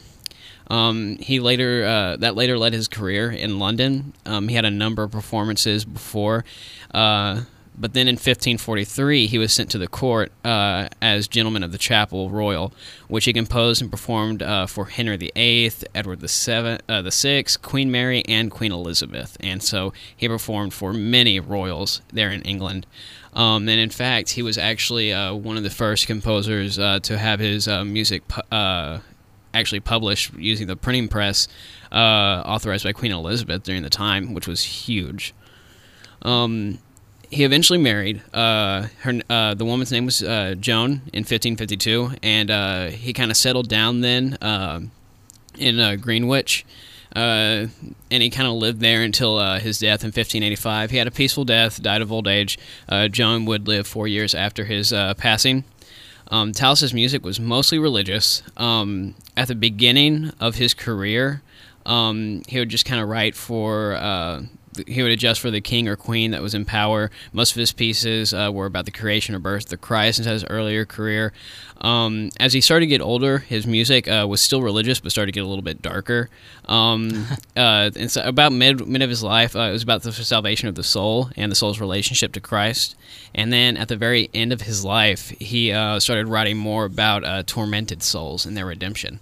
[0.70, 4.12] Um, he later uh, that later led his career in London.
[4.26, 6.44] Um, he had a number of performances before,
[6.92, 7.42] uh,
[7.76, 11.78] but then in 1543 he was sent to the court uh, as gentleman of the
[11.78, 12.72] chapel royal,
[13.08, 17.62] which he composed and performed uh, for Henry VIII, Edward the Seventh, uh, the Sixth,
[17.62, 19.36] Queen Mary, and Queen Elizabeth.
[19.40, 22.86] And so he performed for many royals there in England.
[23.32, 27.40] Um, and in fact, he was actually uh, one of the first composers to have
[27.40, 29.00] his music pu-
[29.58, 31.48] actually published using the printing press
[31.92, 35.34] uh, authorized by Queen Elizabeth during the time, which was huge.
[36.22, 36.78] Um,
[37.30, 38.22] he eventually married.
[38.32, 43.30] Uh, her, uh, the woman's name was uh, Joan in 1552, and uh, he kind
[43.30, 44.80] of settled down then uh,
[45.58, 46.64] in Greenwich.
[47.12, 47.70] And
[48.10, 50.90] he kind of lived there until his death in 1585.
[50.90, 52.58] He had a peaceful death, died of old age.
[53.10, 55.64] Joan would live four years after his passing.
[56.30, 56.52] Um,
[56.92, 58.42] music was mostly religious.
[58.56, 61.42] Um, at the beginning of his career,
[61.86, 63.94] um, he would just kind of write for.
[63.94, 64.42] Uh,
[64.86, 67.10] he would adjust for the king or queen that was in power.
[67.32, 70.44] Most of his pieces uh, were about the creation or birth of Christ into his
[70.44, 71.32] earlier career.
[71.80, 75.32] Um, as he started to get older, his music uh, was still religious, but started
[75.32, 76.28] to get a little bit darker.
[76.66, 80.12] Um, uh, and so about mid mid of his life, uh, it was about the
[80.12, 82.96] salvation of the soul and the soul's relationship to Christ.
[83.34, 87.24] And then at the very end of his life, he uh, started writing more about
[87.24, 89.20] uh, tormented souls and their redemption.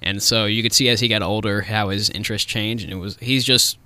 [0.00, 2.96] And so you could see as he got older how his interest changed, and it
[2.96, 3.78] was he's just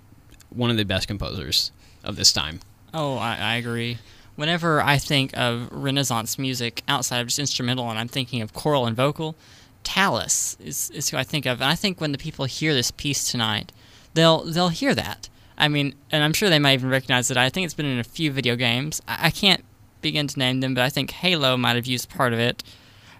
[0.54, 1.72] one of the best composers
[2.04, 2.60] of this time.
[2.94, 3.98] Oh, I, I agree.
[4.36, 8.86] Whenever I think of Renaissance music outside of just instrumental and I'm thinking of choral
[8.86, 9.36] and vocal,
[9.84, 11.60] Tallis is, is who I think of.
[11.60, 13.72] And I think when the people hear this piece tonight,
[14.14, 15.28] they'll they'll hear that.
[15.58, 17.36] I mean, and I'm sure they might even recognize it.
[17.36, 19.02] I think it's been in a few video games.
[19.06, 19.64] I, I can't
[20.00, 22.62] begin to name them, but I think Halo might have used part of it.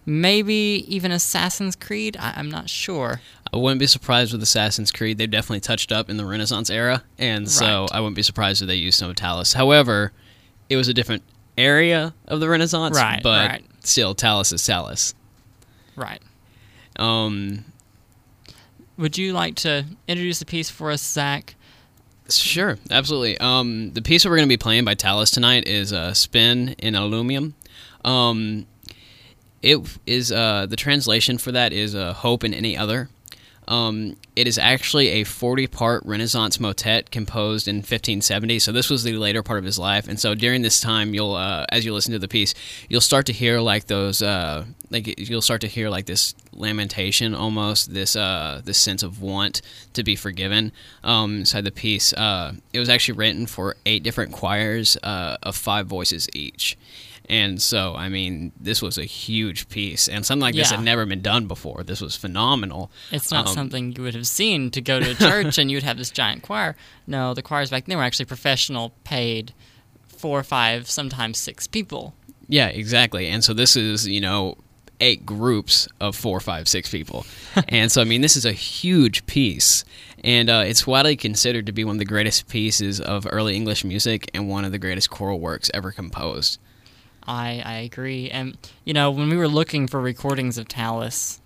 [0.04, 2.16] Maybe even Assassin's Creed.
[2.18, 3.20] I, I'm not sure.
[3.52, 5.18] I wouldn't be surprised with Assassin's Creed.
[5.18, 7.92] They've definitely touched up in the Renaissance era, and so Right.
[7.92, 9.52] I wouldn't be surprised if they used some of Tallis.
[9.52, 10.12] However,
[10.68, 11.22] it was a different
[11.56, 13.64] area of the Renaissance, Right, but right.
[13.84, 15.14] still, Tallis is Tallis.
[15.96, 16.22] Right.
[16.96, 17.64] Um,
[18.96, 21.54] Would you like to introduce the piece for us, Zach?
[22.28, 23.36] Sure, absolutely.
[23.38, 26.74] Um, the piece that we're going to be playing by Tallis tonight is uh, "Spem
[26.78, 27.52] in Alium."
[28.04, 28.66] Um,
[29.62, 33.08] it is uh, the translation for that is uh, "Hope in Any Other."
[33.68, 38.58] Um, it is actually a 40-part Renaissance motet composed in 1570.
[38.58, 41.34] So this was the later part of his life, and so during this time, you'll
[41.34, 42.54] uh, as you listen to the piece,
[42.88, 47.34] you'll start to hear like those uh, like you'll start to hear like this lamentation
[47.34, 49.62] almost this uh this sense of want
[49.94, 50.70] to be forgiven
[51.02, 55.56] um inside the piece uh it was actually written for eight different choirs uh of
[55.56, 56.76] five voices each
[57.28, 60.76] And so, I mean, this was a huge piece, and something like this Yeah.
[60.78, 61.82] had never been done before.
[61.84, 62.90] This was phenomenal.
[63.10, 65.84] It's not Um, something you would have seen to go to a church and you'd
[65.84, 66.76] have this giant choir.
[67.06, 69.54] No, the choirs back then were actually professional, paid
[70.08, 72.14] four, five, sometimes six people.
[72.48, 73.28] Yeah, exactly.
[73.28, 74.56] And so this is, you know,
[75.00, 77.24] eight groups of four, five, six people.
[77.68, 79.84] and so, I mean, this is a huge piece.
[80.24, 83.84] And uh, it's widely considered to be one of the greatest pieces of early English
[83.84, 86.58] music and one of the greatest choral works ever composed.
[87.26, 88.30] I, I agree.
[88.30, 91.40] And, you know, when we were looking for recordings of Tallis,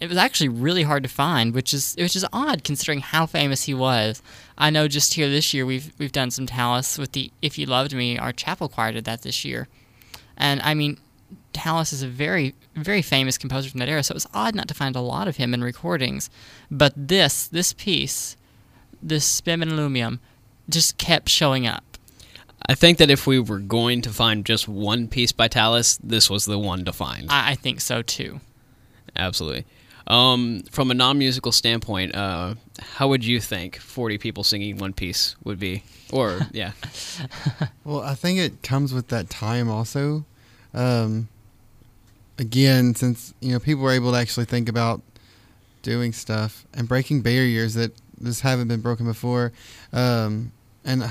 [0.00, 3.64] it was actually really hard to find, which is which is odd considering how famous
[3.64, 4.22] he was.
[4.56, 7.66] I know just here this year we've we've done some Tallis with the If You
[7.66, 9.68] Loved Me, our chapel choir did that this year.
[10.38, 10.96] And I mean,
[11.52, 14.68] Tallis is a very very famous composer from that era, so it was odd not
[14.68, 16.30] to find a lot of him in recordings.
[16.70, 18.36] But this this piece,
[19.02, 20.18] this Spem in Alium,
[20.70, 21.89] just kept showing up.
[22.70, 26.30] I think that if we were going to find just one piece by Tallis, this
[26.30, 27.26] was the one to find.
[27.28, 28.38] I, I think so too.
[29.16, 29.64] Absolutely.
[30.06, 35.34] Um, from a non-musical standpoint, uh, how would you think 40 people singing one piece
[35.42, 35.82] would be?
[36.12, 36.70] Or, yeah.
[37.82, 40.24] Well, I think it comes with that time also.
[40.72, 41.26] Um,
[42.38, 45.02] again, since you know people were able to actually think about
[45.82, 47.90] doing stuff and breaking barriers that
[48.22, 49.50] just haven't been broken before,
[49.92, 50.52] um,
[50.84, 51.02] and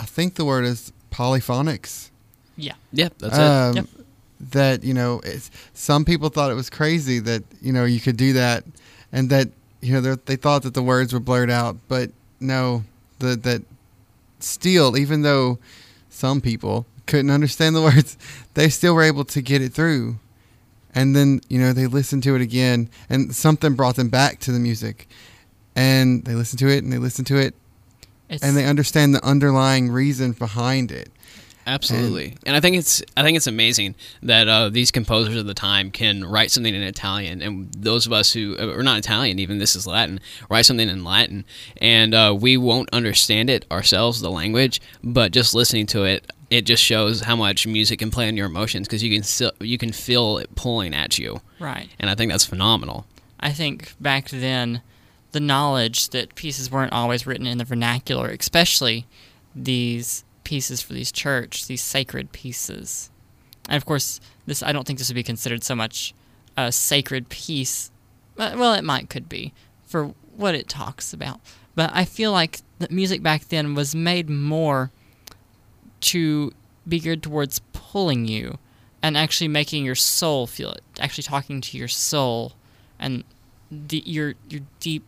[0.00, 2.10] I think the word is polyphonics.
[2.56, 2.74] Yeah.
[2.92, 3.40] Yep, that's it.
[3.40, 3.86] Um, Yep.
[4.52, 8.16] That you know, it's, some people thought it was crazy that you know you could
[8.16, 8.64] do that,
[9.12, 9.48] and that
[9.82, 12.10] you know they're- they thought that the words were blurred out, but
[12.40, 12.84] no,
[13.18, 13.62] the, that
[14.38, 15.58] still, even though
[16.08, 18.16] some people couldn't understand the words,
[18.54, 20.18] they still were able to get it through.
[20.94, 24.52] And then you know they listened to it again, and something brought them back to
[24.52, 25.06] the music,
[25.76, 27.54] and they listened to it and they listened to it,
[28.30, 31.10] It's, and they understand the underlying reason behind it.
[31.66, 35.54] Absolutely, and I think it's I think it's amazing that uh, these composers of the
[35.54, 39.58] time can write something in Italian, and those of us who are not Italian, even
[39.58, 41.44] this is Latin, write something in Latin,
[41.76, 46.62] and uh, we won't understand it ourselves, the language, but just listening to it, it
[46.62, 49.76] just shows how much music can play on your emotions because you can still you
[49.76, 51.88] can feel it pulling at you, right.
[52.00, 53.06] and I think that's phenomenal.
[53.38, 54.80] I think back then,
[55.32, 59.06] the knowledge that pieces weren't always written in the vernacular, especially
[59.54, 63.10] these pieces for these church, these sacred pieces.
[63.68, 66.14] And of course, this I don't think this would be considered so much
[66.56, 67.90] a sacred piece.
[68.36, 69.52] But, well, it might could be
[69.86, 71.40] for what it talks about.
[71.74, 74.90] But I feel like the music back then was made more
[76.00, 76.52] to
[76.88, 78.58] be geared towards pulling you
[79.02, 82.52] and actually making your soul feel it, actually talking to your soul
[82.98, 83.24] and
[83.70, 85.04] the, your your deep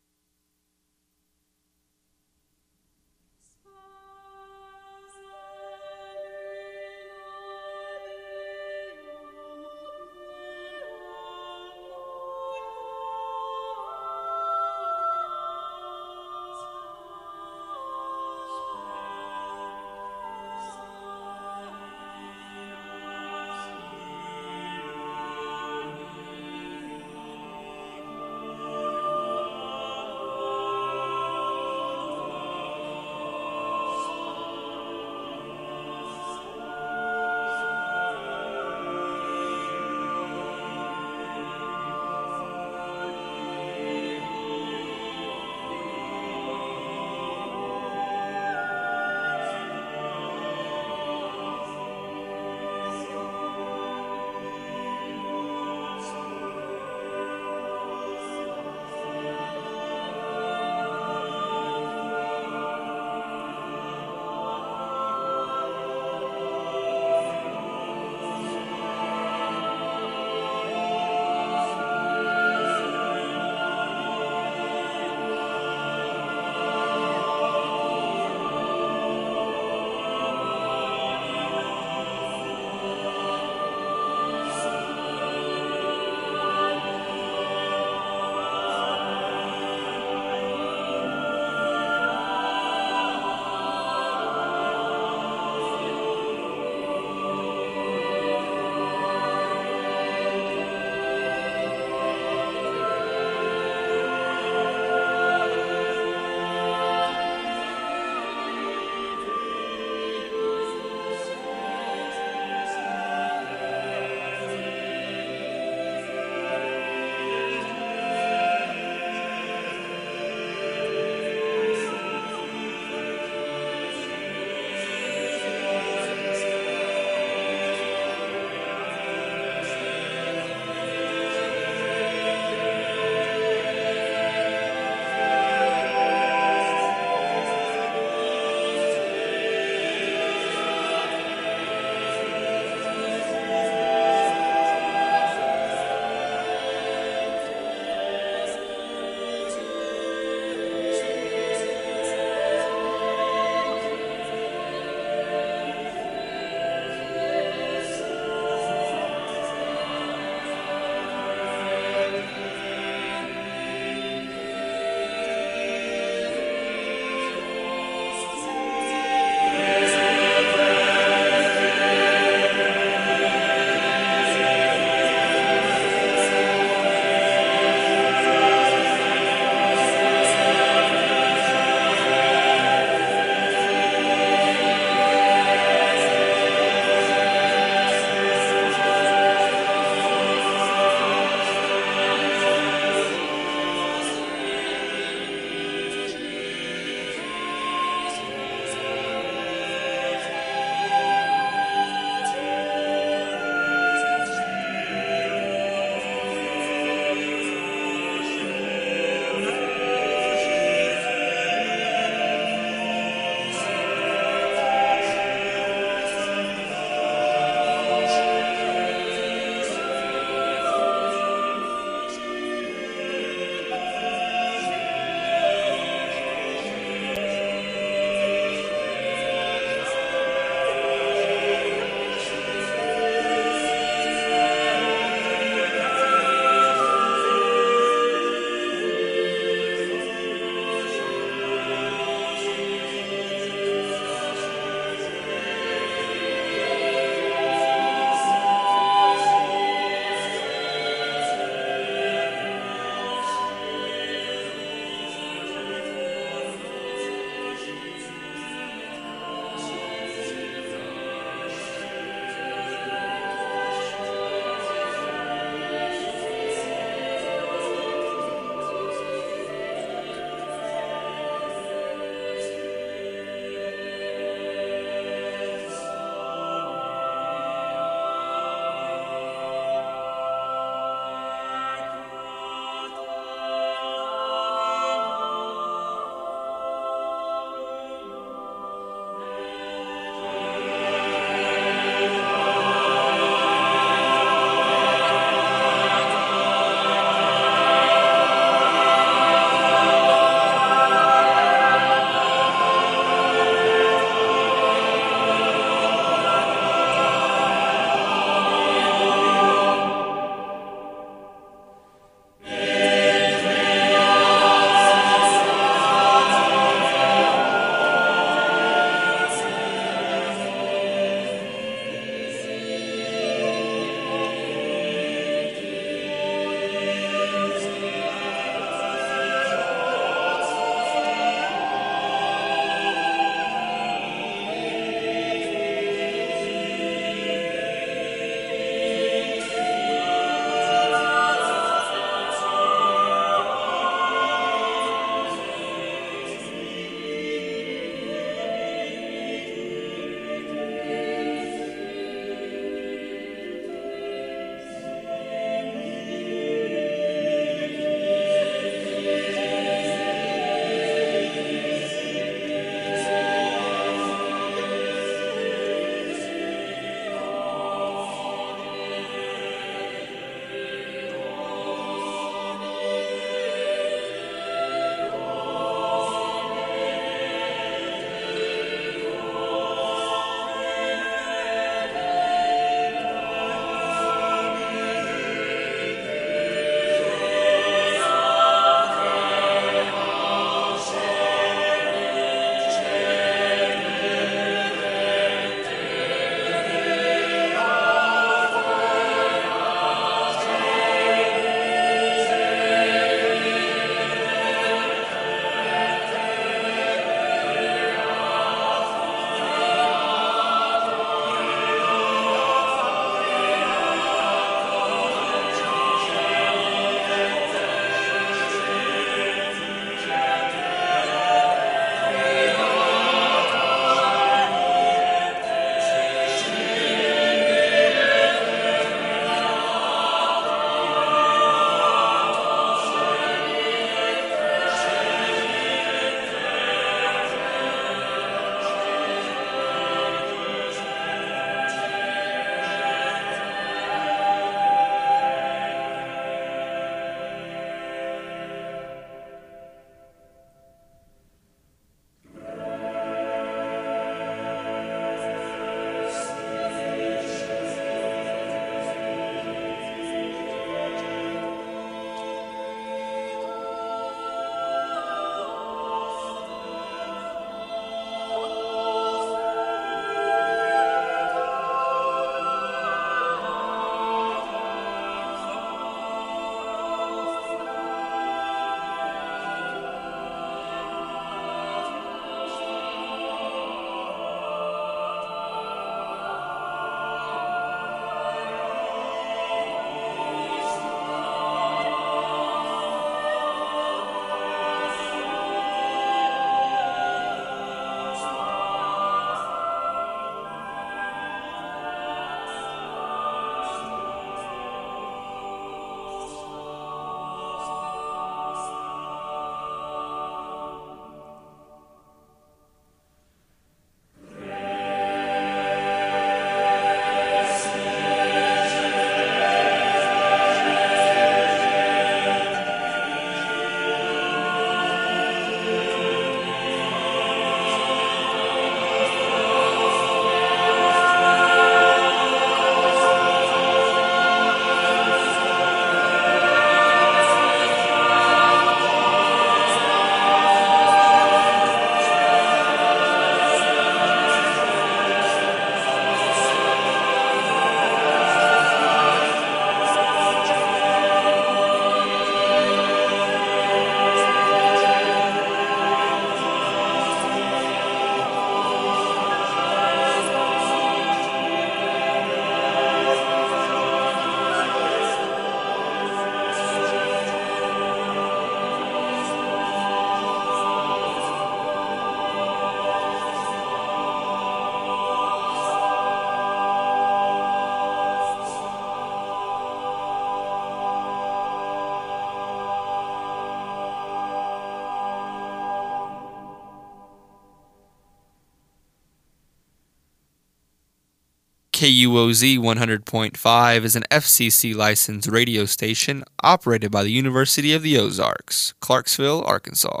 [591.76, 598.72] KUOZ 100.5 is an FCC licensed radio station operated by the University of the Ozarks,
[598.80, 600.00] Clarksville, Arkansas.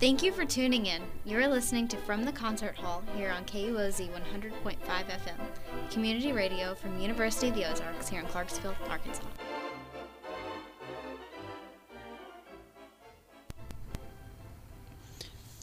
[0.00, 1.02] Thank you for tuning in.
[1.26, 6.98] You're listening to From the Concert Hall here on KUOZ 100.5 FM, community radio from
[6.98, 9.26] University of the Ozarks here in Clarksville, Arkansas.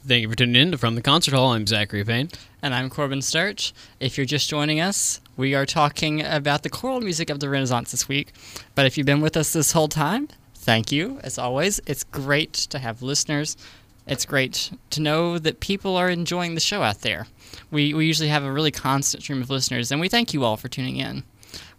[0.07, 1.53] Thank you for tuning in to From the Concert Hall.
[1.53, 2.29] I'm Zachary Payne.
[2.61, 3.73] And I'm Corbin Starch.
[3.99, 7.89] If you're just joining us, we are talking about the choral music of the Renaissance
[7.89, 8.31] this week.
[8.75, 11.81] But if you've been with us this whole time, thank you, as always.
[11.87, 13.57] It's great to have listeners.
[14.05, 17.25] It's great to know that people are enjoying the show out there.
[17.71, 20.55] We, we usually have a really constant stream of listeners, and we thank you all
[20.55, 21.23] for tuning in.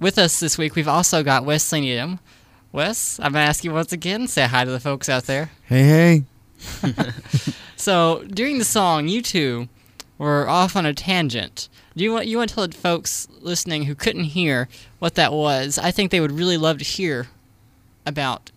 [0.01, 2.19] With us this week, we've also got Wesley Needham.
[2.73, 5.53] Wes, I'm going to ask you once again, say hi to the folks out there.
[5.69, 6.25] Hey, hey.
[7.77, 9.69] So during the song, you two
[10.19, 11.69] were off on a tangent.
[11.97, 14.69] Do you want you want to tell the folks listening who couldn't hear
[14.99, 15.79] what that was?
[15.79, 17.29] I think they would really love to hear
[18.05, 18.51] about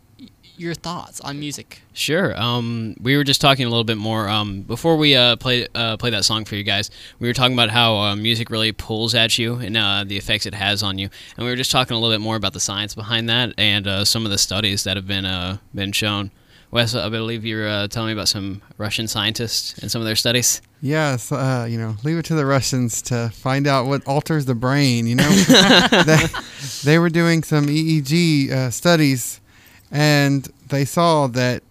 [0.59, 1.81] your thoughts on music.
[1.93, 2.37] Sure.
[2.39, 5.95] Um, we were just talking a little bit more um, before we uh, play uh,
[5.97, 6.91] play that song for you guys.
[7.19, 10.45] We were talking about how uh, music really pulls at you and uh, the effects
[10.45, 12.59] it has on you, and we were just talking a little bit more about the
[12.59, 16.31] science behind that and uh, some of the studies that have been uh, been shown.
[16.71, 20.15] Wes, I believe you're uh, telling me about some Russian scientists and some of their
[20.15, 20.61] studies.
[20.81, 24.53] Yes, uh, you know, leave it to the Russians to find out what alters the
[24.53, 25.07] brain.
[25.07, 25.29] You know,
[26.05, 26.25] they,
[26.83, 29.41] they were doing some EEG uh, studies,
[29.91, 31.63] and they saw that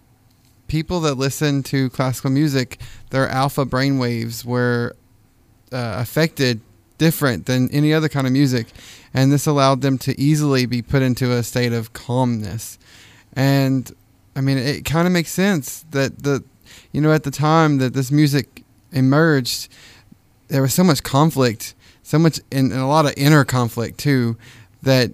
[0.67, 2.79] people that listen to classical music,
[3.09, 4.95] their alpha brain waves were
[5.71, 6.59] uh, affected
[6.97, 8.67] different than any other kind of music,
[9.13, 12.77] and this allowed them to easily be put into a state of calmness.
[13.33, 13.91] And
[14.39, 16.41] I mean, it kind of makes sense that the,
[16.93, 18.63] you know, at the time that this music
[18.93, 19.67] emerged,
[20.47, 24.37] there was so much conflict, so much, and, and a lot of inner conflict too,
[24.83, 25.11] that,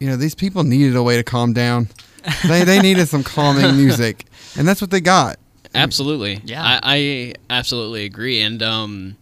[0.00, 1.90] you know, these people needed a way to calm down.
[2.48, 4.24] they they needed some calming music,
[4.58, 5.38] and that's what they got.
[5.72, 6.40] Absolutely.
[6.44, 6.60] Yeah.
[6.60, 8.40] I, I absolutely agree.
[8.40, 9.16] And um,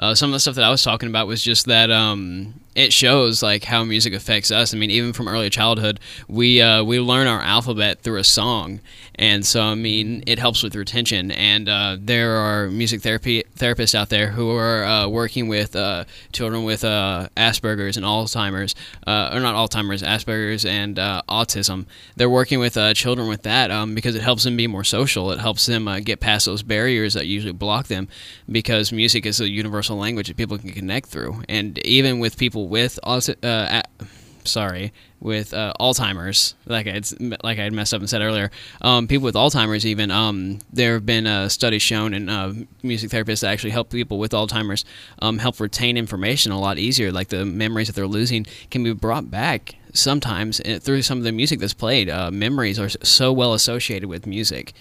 [0.00, 2.92] uh, some of the stuff that I was talking about was just that um, it
[2.92, 4.72] shows like how music affects us.
[4.72, 5.98] I mean, even from early childhood,
[6.28, 8.80] we uh, we learn our alphabet through a song,
[9.18, 11.30] and so I mean, it helps with retention.
[11.30, 16.04] And uh, there are music therapy therapists out there who are uh, working with uh,
[16.32, 18.74] children with uh, Asperger's and Alzheimer's,
[19.06, 21.86] uh, or not Alzheimer's, Asperger's and uh, autism.
[22.16, 25.30] They're working with uh, children with that um, because it helps them be more social.
[25.32, 28.08] It helps them get past those barriers that usually block them
[28.50, 31.42] because music is a universal language that people can connect through.
[31.48, 34.04] And even with people with auti- uh, a-
[34.48, 37.00] sorry, with uh, Alzheimer's, like I
[37.42, 40.94] like I had messed up and said earlier, um, people with Alzheimer's even um, there
[40.94, 44.84] have been uh, studies shown and uh, music therapists that actually help people with Alzheimer's
[45.20, 47.12] um, help retain information a lot easier.
[47.12, 51.24] Like the memories that they're losing can be brought back sometimes uh, through some of
[51.24, 52.08] the music that's played.
[52.08, 54.72] Uh, memories are so well associated with music.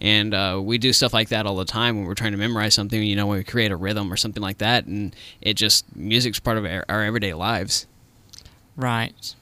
[0.00, 2.74] And uh, we do stuff like that all the time when we're trying to memorize
[2.74, 3.00] something.
[3.00, 6.40] You know, when we create a rhythm or something like that, and it just music's
[6.40, 7.86] part of our, our everyday lives.
[8.76, 9.34] Right.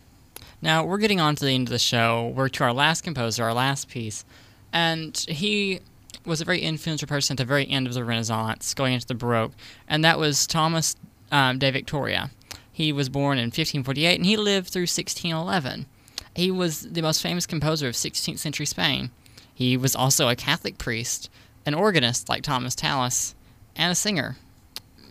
[0.63, 2.33] Now we're getting on to the end of the show.
[2.35, 4.25] We're to our last composer, our last piece,
[4.73, 5.81] and he
[6.27, 9.15] was a very influential person at the very end of the Renaissance, going into the
[9.15, 9.53] Baroque,
[9.89, 10.97] and that was Thomas
[11.33, 12.31] um, de Victoria.
[12.73, 15.87] He was born in 1548 and he lived through 1611.
[16.35, 19.11] He was the most famous composer of 16th century Spain.
[19.53, 21.29] He was also a Catholic priest,
[21.67, 23.35] an organist like Thomas Tallis,
[23.77, 24.37] and a singer.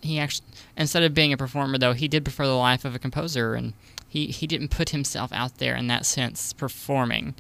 [0.04, 0.47] He actually,
[0.78, 3.74] instead of being a performer, though, he did prefer the life of a composer, and
[4.08, 7.36] he, he didn't put himself out there in that sense, performing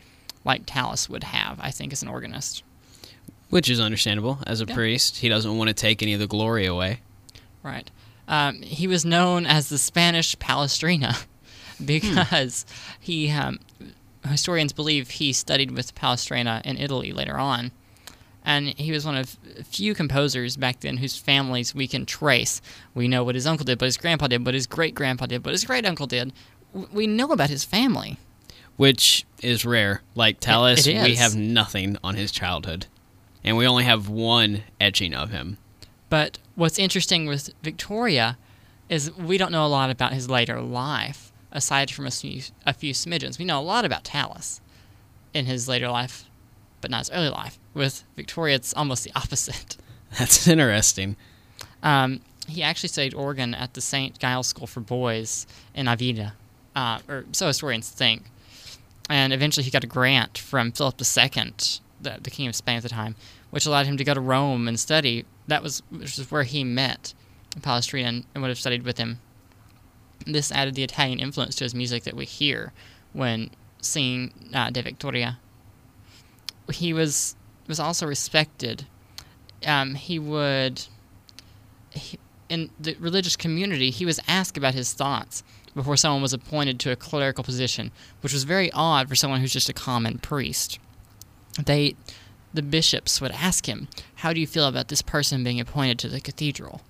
[0.45, 2.63] like Tallis would have, I think, as an organist.
[3.49, 4.39] Which is understandable.
[4.45, 4.75] As a Yeah.
[4.75, 6.99] priest, he doesn't want to take any of the glory away.
[7.63, 7.89] Right.
[8.27, 11.25] Um, he was known as the Spanish Palestrina
[11.85, 12.65] because
[12.99, 13.59] he, um,
[14.27, 17.71] historians believe he studied with Palestrina in Italy later on.
[18.49, 22.63] And he was one of few composers back then whose families we can trace.
[22.95, 25.45] We know what his uncle did, what his grandpa did, what his great grandpa did,
[25.45, 26.33] what his great uncle did.
[26.73, 28.17] We know about his family.
[28.75, 30.01] Which is rare.
[30.15, 32.87] Like Tallis, we have nothing on his childhood.
[33.43, 35.59] And we only have one etching of him.
[36.09, 38.39] But what's interesting with Victoria
[38.89, 42.73] is we don't know a lot about his later life, aside from a few, a
[42.73, 43.37] few smidgens.
[43.37, 44.59] We know a lot about Tallis
[45.35, 46.25] in his later life,
[46.81, 47.58] but not his early life.
[47.73, 49.77] With Victoria, it's almost the opposite.
[50.17, 51.15] That's interesting.
[51.83, 54.17] Um, he actually studied organ at the St.
[54.17, 56.33] Giles School for Boys in Avila,
[56.75, 58.23] uh, or so historians think.
[59.09, 61.53] And eventually he got a grant from Philip II,
[62.01, 63.15] the, the King of Spain at the time,
[63.49, 65.25] which allowed him to go to Rome and study.
[65.47, 67.13] That was which is where he met
[67.59, 69.19] Palestrina and, and would have studied with him.
[70.25, 72.71] this added the Italian influence to his music that we hear
[73.13, 73.49] when
[73.81, 75.39] singing uh, De Victoria.
[76.71, 77.35] He was
[77.69, 78.85] was also respected.
[79.65, 80.85] Um, he would,
[81.91, 85.43] he, in the religious community, he was asked about his thoughts
[85.75, 87.91] before someone was appointed to a clerical position,
[88.21, 90.79] which was very odd for someone who's just a common priest.
[91.63, 91.95] They,
[92.53, 96.09] the bishops would ask him, "How do you feel about this person being appointed to
[96.09, 96.81] the cathedral?"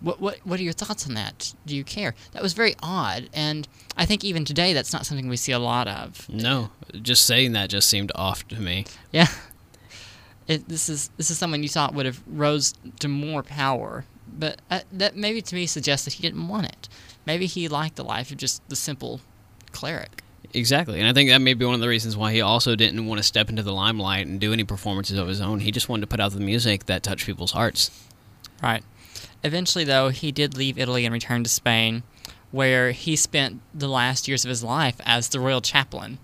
[0.00, 1.54] What, what what are your thoughts on that?
[1.64, 2.14] Do you care?
[2.32, 5.60] That was very odd, and I think even today that's not something we see a
[5.60, 6.28] lot of.
[6.28, 6.70] No,
[7.00, 8.84] just saying that just seemed off to me.
[9.12, 9.28] Yeah,
[10.48, 14.60] it, this is this is someone you thought would have rose to more power, but
[14.70, 16.88] uh, that maybe to me suggests that he didn't want it.
[17.26, 19.20] Maybe he liked the life of just the simple
[19.70, 20.22] cleric.
[20.54, 23.06] Exactly, and I think that may be one of the reasons why he also didn't
[23.06, 25.60] want to step into the limelight and do any performances of his own.
[25.60, 27.90] He just wanted to put out the music that touched people's hearts.
[28.62, 28.84] Right.
[29.44, 32.02] Eventually, though, he did leave Italy and return to Spain,
[32.50, 36.18] where he spent the last years of his life as the royal chaplain.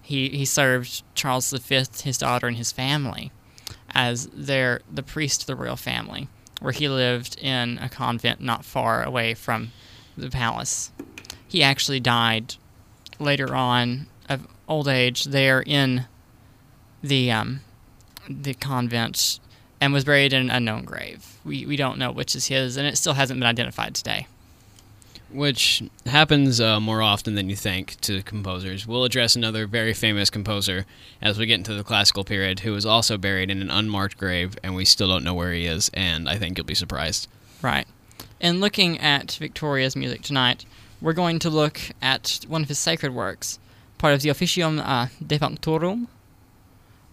[0.00, 3.32] He he served Charles V, his daughter, and his family
[3.94, 6.28] as their the priest of the royal family,
[6.60, 9.72] where he lived in a convent not far away from
[10.16, 10.90] the palace.
[11.46, 12.54] He actually died
[13.18, 16.06] later on of old age there in
[17.02, 17.60] the um,
[18.28, 19.40] the convent
[19.80, 21.38] and was buried in an unknown grave.
[21.44, 24.26] We we don't know which is his, and it still hasn't been identified today.
[25.32, 28.86] Which happens uh, more often than you think to composers.
[28.86, 30.86] We'll address another very famous composer
[31.20, 34.56] as we get into the classical period who is also buried in an unmarked grave,
[34.62, 37.28] and we still don't know where he is, and I think you'll be surprised.
[37.62, 37.86] Right.
[38.40, 40.64] And looking at Victoria's music tonight,
[41.00, 43.58] we're going to look at one of his sacred works,
[43.98, 46.08] part of the Officium uh, Defunctorum.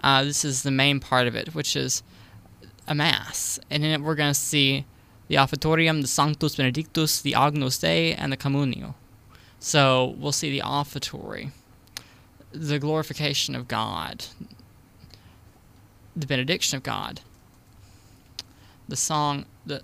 [0.04, 2.04] Uh, this is the main part of it, which is
[2.88, 4.86] a mass, and in it we're going to see
[5.30, 8.96] the Offertorium, the Sanctus Benedictus, the Agnus Dei, and the Communio.
[9.60, 11.52] So we'll see the offertory,
[12.52, 14.26] the glorification of God,
[16.16, 17.22] the benediction of God,
[18.90, 19.84] the song, the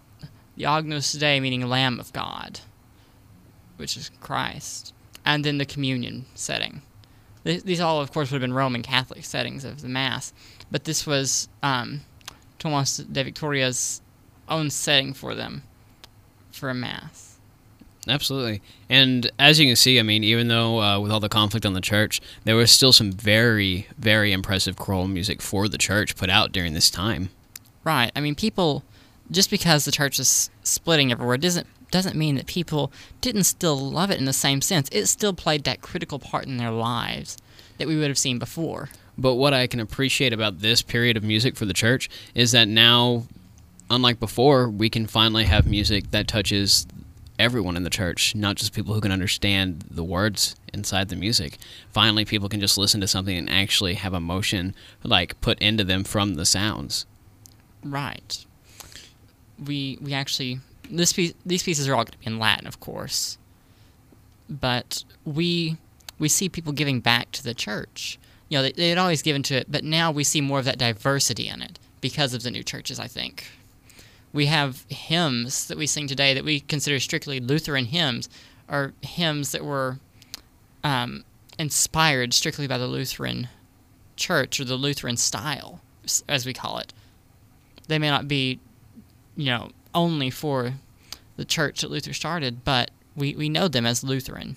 [0.58, 2.62] the Agnus Dei, meaning Lamb of God,
[3.78, 4.94] which is Christ,
[5.26, 6.82] and then the communion setting.
[7.44, 10.34] These all, of course, would have been Roman Catholic settings of the Mass,
[10.72, 12.02] but this was um,
[12.58, 14.02] Thomas de Victoria's
[14.50, 15.64] own setting for them
[16.52, 17.38] for a Mass.
[18.08, 18.62] Absolutely.
[18.90, 21.74] And as you can see, I mean, even though uh, with all the conflict on
[21.74, 26.30] the church, there was still some very, very impressive choral music for the church put
[26.30, 27.30] out during this time.
[27.84, 28.12] Right.
[28.16, 28.84] I mean, people,
[29.32, 32.92] just because the church is splitting everywhere doesn't doesn't mean that people
[33.22, 34.90] didn't still love it in the same sense.
[34.92, 37.38] It still played that critical part in their lives
[37.78, 38.90] that we would have seen before.
[39.18, 42.68] But what I can appreciate about this period of music for the church is that
[42.68, 43.24] now,
[43.90, 46.88] unlike before, we can finally have music that touches
[47.38, 51.58] everyone in the church, not just people who can understand the words inside the music.
[51.92, 54.74] Finally, people can just listen to something and actually have emotion
[55.04, 57.06] like put into them from the sounds.
[57.84, 58.46] Right.
[59.64, 60.60] We we actually
[60.90, 63.38] this piece, these pieces are all going to be in Latin, of course.
[64.50, 65.78] But we
[66.20, 68.20] we see people giving back to the church.
[68.50, 70.66] You know, they, they had always given to it, but now we see more of
[70.66, 73.00] that diversity in it because of the new churches.
[73.00, 73.46] I think
[74.36, 78.30] we have hymns that we sing today that we consider strictly Lutheran hymns,
[78.70, 79.98] are hymns that were
[80.84, 81.24] um,
[81.58, 83.48] inspired strictly by the Lutheran
[84.16, 85.82] church or the Lutheran style,
[86.28, 86.94] as we call it
[87.88, 88.60] they may not be,
[89.36, 90.74] you know, only for
[91.38, 94.56] the church that Luther started, but we, we know them as Lutheran.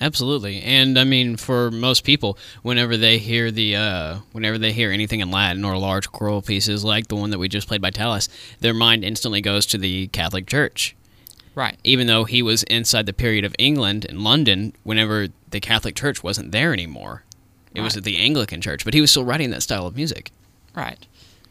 [0.00, 4.92] Absolutely, and I mean, for most people, whenever they hear the, uh, whenever they hear
[4.92, 7.90] anything in Latin or large choral pieces like the one that we just played by
[7.90, 8.28] Tallis,
[8.60, 10.94] their mind instantly goes to the Catholic Church.
[11.56, 11.76] Right.
[11.82, 16.22] Even though he was inside the period of England and London, whenever the Catholic Church
[16.22, 17.24] wasn't there anymore,
[17.74, 20.30] it was at the Anglican Church, but he was still writing that style of music.
[20.74, 21.04] Right.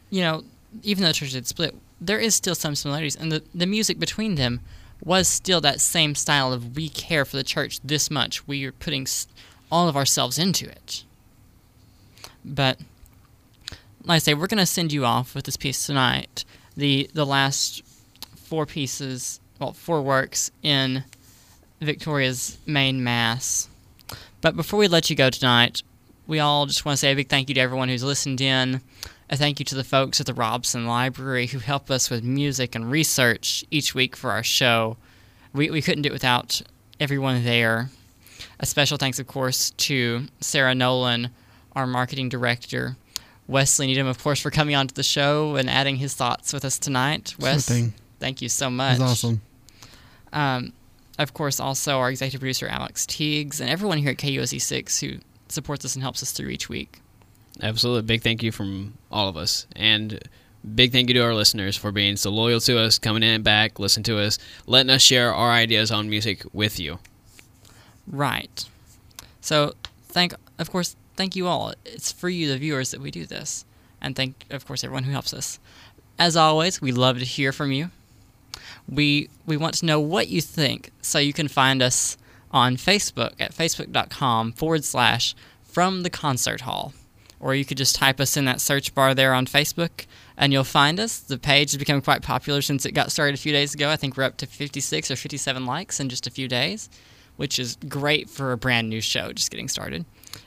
[0.08, 0.44] You know,
[0.82, 3.98] even though the church had split, there is still some similarities, and the, the music
[3.98, 4.60] between them
[5.04, 8.46] was still that same style of we care for the church this much.
[8.46, 9.06] We are putting
[9.70, 11.04] all of ourselves into it.
[12.44, 12.78] But,
[14.04, 16.44] like I say, we're going to send you off with this piece tonight.
[16.76, 17.82] The, the last
[18.36, 21.04] four pieces, well, four works in
[21.80, 23.68] Victoria's main mass.
[24.40, 25.82] But before we let you go tonight,
[26.26, 28.80] we all just want to say a big thank you to everyone who's listened in.
[29.30, 32.74] A thank you to the folks at the Robson Library who help us with music
[32.74, 34.96] and research each week for our show.
[35.52, 36.62] We, we couldn't do it without
[36.98, 37.90] everyone there.
[38.58, 41.28] A special thanks, of course, to Sarah Nolan,
[41.76, 42.96] our marketing director.
[43.46, 46.78] Wesley Needham, of course, for coming onto the show and adding his thoughts with us
[46.78, 47.34] tonight.
[47.38, 47.92] Sure Wes, thing.
[48.20, 48.98] thank you so much.
[48.98, 49.40] was awesome.
[50.32, 50.72] Um,
[51.18, 55.84] of course, also our executive producer, Alex Teagues, and everyone here at KUOZ6 who supports
[55.84, 57.00] us and helps us through each week.
[57.62, 58.02] Absolutely.
[58.02, 59.66] Big thank you from all of us.
[59.74, 60.20] And
[60.74, 63.44] big thank you to our listeners for being so loyal to us, coming in and
[63.44, 66.98] back, listening to us, letting us share our ideas on music with you.
[68.06, 68.64] Right.
[69.40, 71.72] So, thank, of course, thank you all.
[71.84, 73.64] It's for you, the viewers, that we do this.
[74.00, 75.58] And thank, of course, everyone who helps us.
[76.18, 77.90] As always, we love to hear from you.
[78.88, 82.16] We we want to know what you think, so you can find us
[82.50, 86.92] on Facebook at facebook.com forward slash from the concert hall.
[87.40, 90.64] Or you could just type us in that search bar there on Facebook and you'll
[90.64, 91.18] find us.
[91.18, 93.90] The page has become quite popular since it got started a few days ago.
[93.90, 96.90] I think we're up to 56 or 57 likes in just a few days,
[97.36, 100.04] which is great for a brand new show just getting started.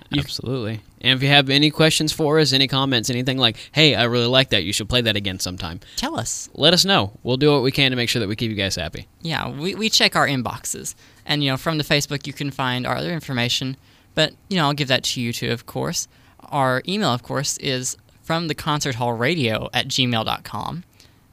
[0.09, 0.81] You- Absolutely.
[0.99, 4.27] And if you have any questions for us, any comments, anything like, hey, I really
[4.27, 6.49] like that, you should play that again sometime, Tell us.
[6.53, 7.13] let us know.
[7.23, 9.07] We'll do what we can to make sure that we keep you guys happy.
[9.21, 10.93] Yeah, we, we check our inboxes.
[11.25, 13.77] And, you know, from the Facebook, you can find our other information.
[14.13, 16.09] But, you know, I'll give that to you too, of course.
[16.49, 20.83] Our email, of course, is from the concert hall radio at gmail.com.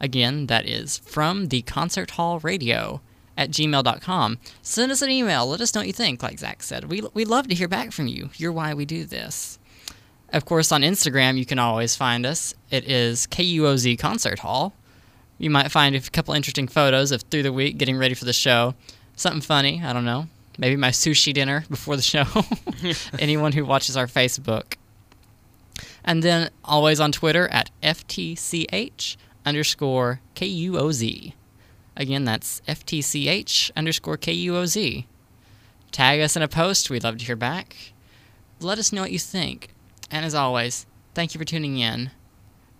[0.00, 3.00] Again, that is from the concert hall radio
[3.36, 4.38] at gmail.com.
[4.62, 5.46] Send us an email.
[5.46, 6.90] Let us know what you think, like Zach said.
[6.90, 8.30] We, we love to hear back from you.
[8.36, 9.58] You're why we do this.
[10.32, 12.54] Of course, on Instagram, you can always find us.
[12.70, 14.74] It is KUOZ Concert Hall.
[15.38, 18.32] You might find a couple interesting photos of through the week getting ready for the
[18.32, 18.74] show.
[19.16, 20.26] Something funny, I don't know.
[20.58, 22.24] Maybe my sushi dinner before the show.
[23.18, 24.74] Anyone who watches our Facebook.
[26.08, 31.34] And then always on Twitter at FTCH underscore KUOZ.
[31.98, 35.04] Again, that's FTCH underscore KUOZ.
[35.92, 36.88] Tag us in a post.
[36.88, 37.92] We'd love to hear back.
[38.58, 39.74] Let us know what you think.
[40.10, 42.10] And as always, thank you for tuning in.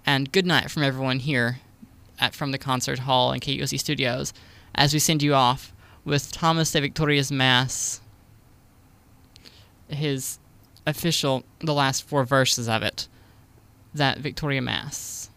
[0.07, 1.59] And good night from everyone here
[2.19, 4.33] at From the Concert Hall and KUOZ Studios
[4.75, 8.01] as we send you off with Thomas de Victoria's Mass,
[9.87, 10.39] his
[10.87, 13.07] official, the last four verses of it,
[13.95, 15.31] that Victoria Mass.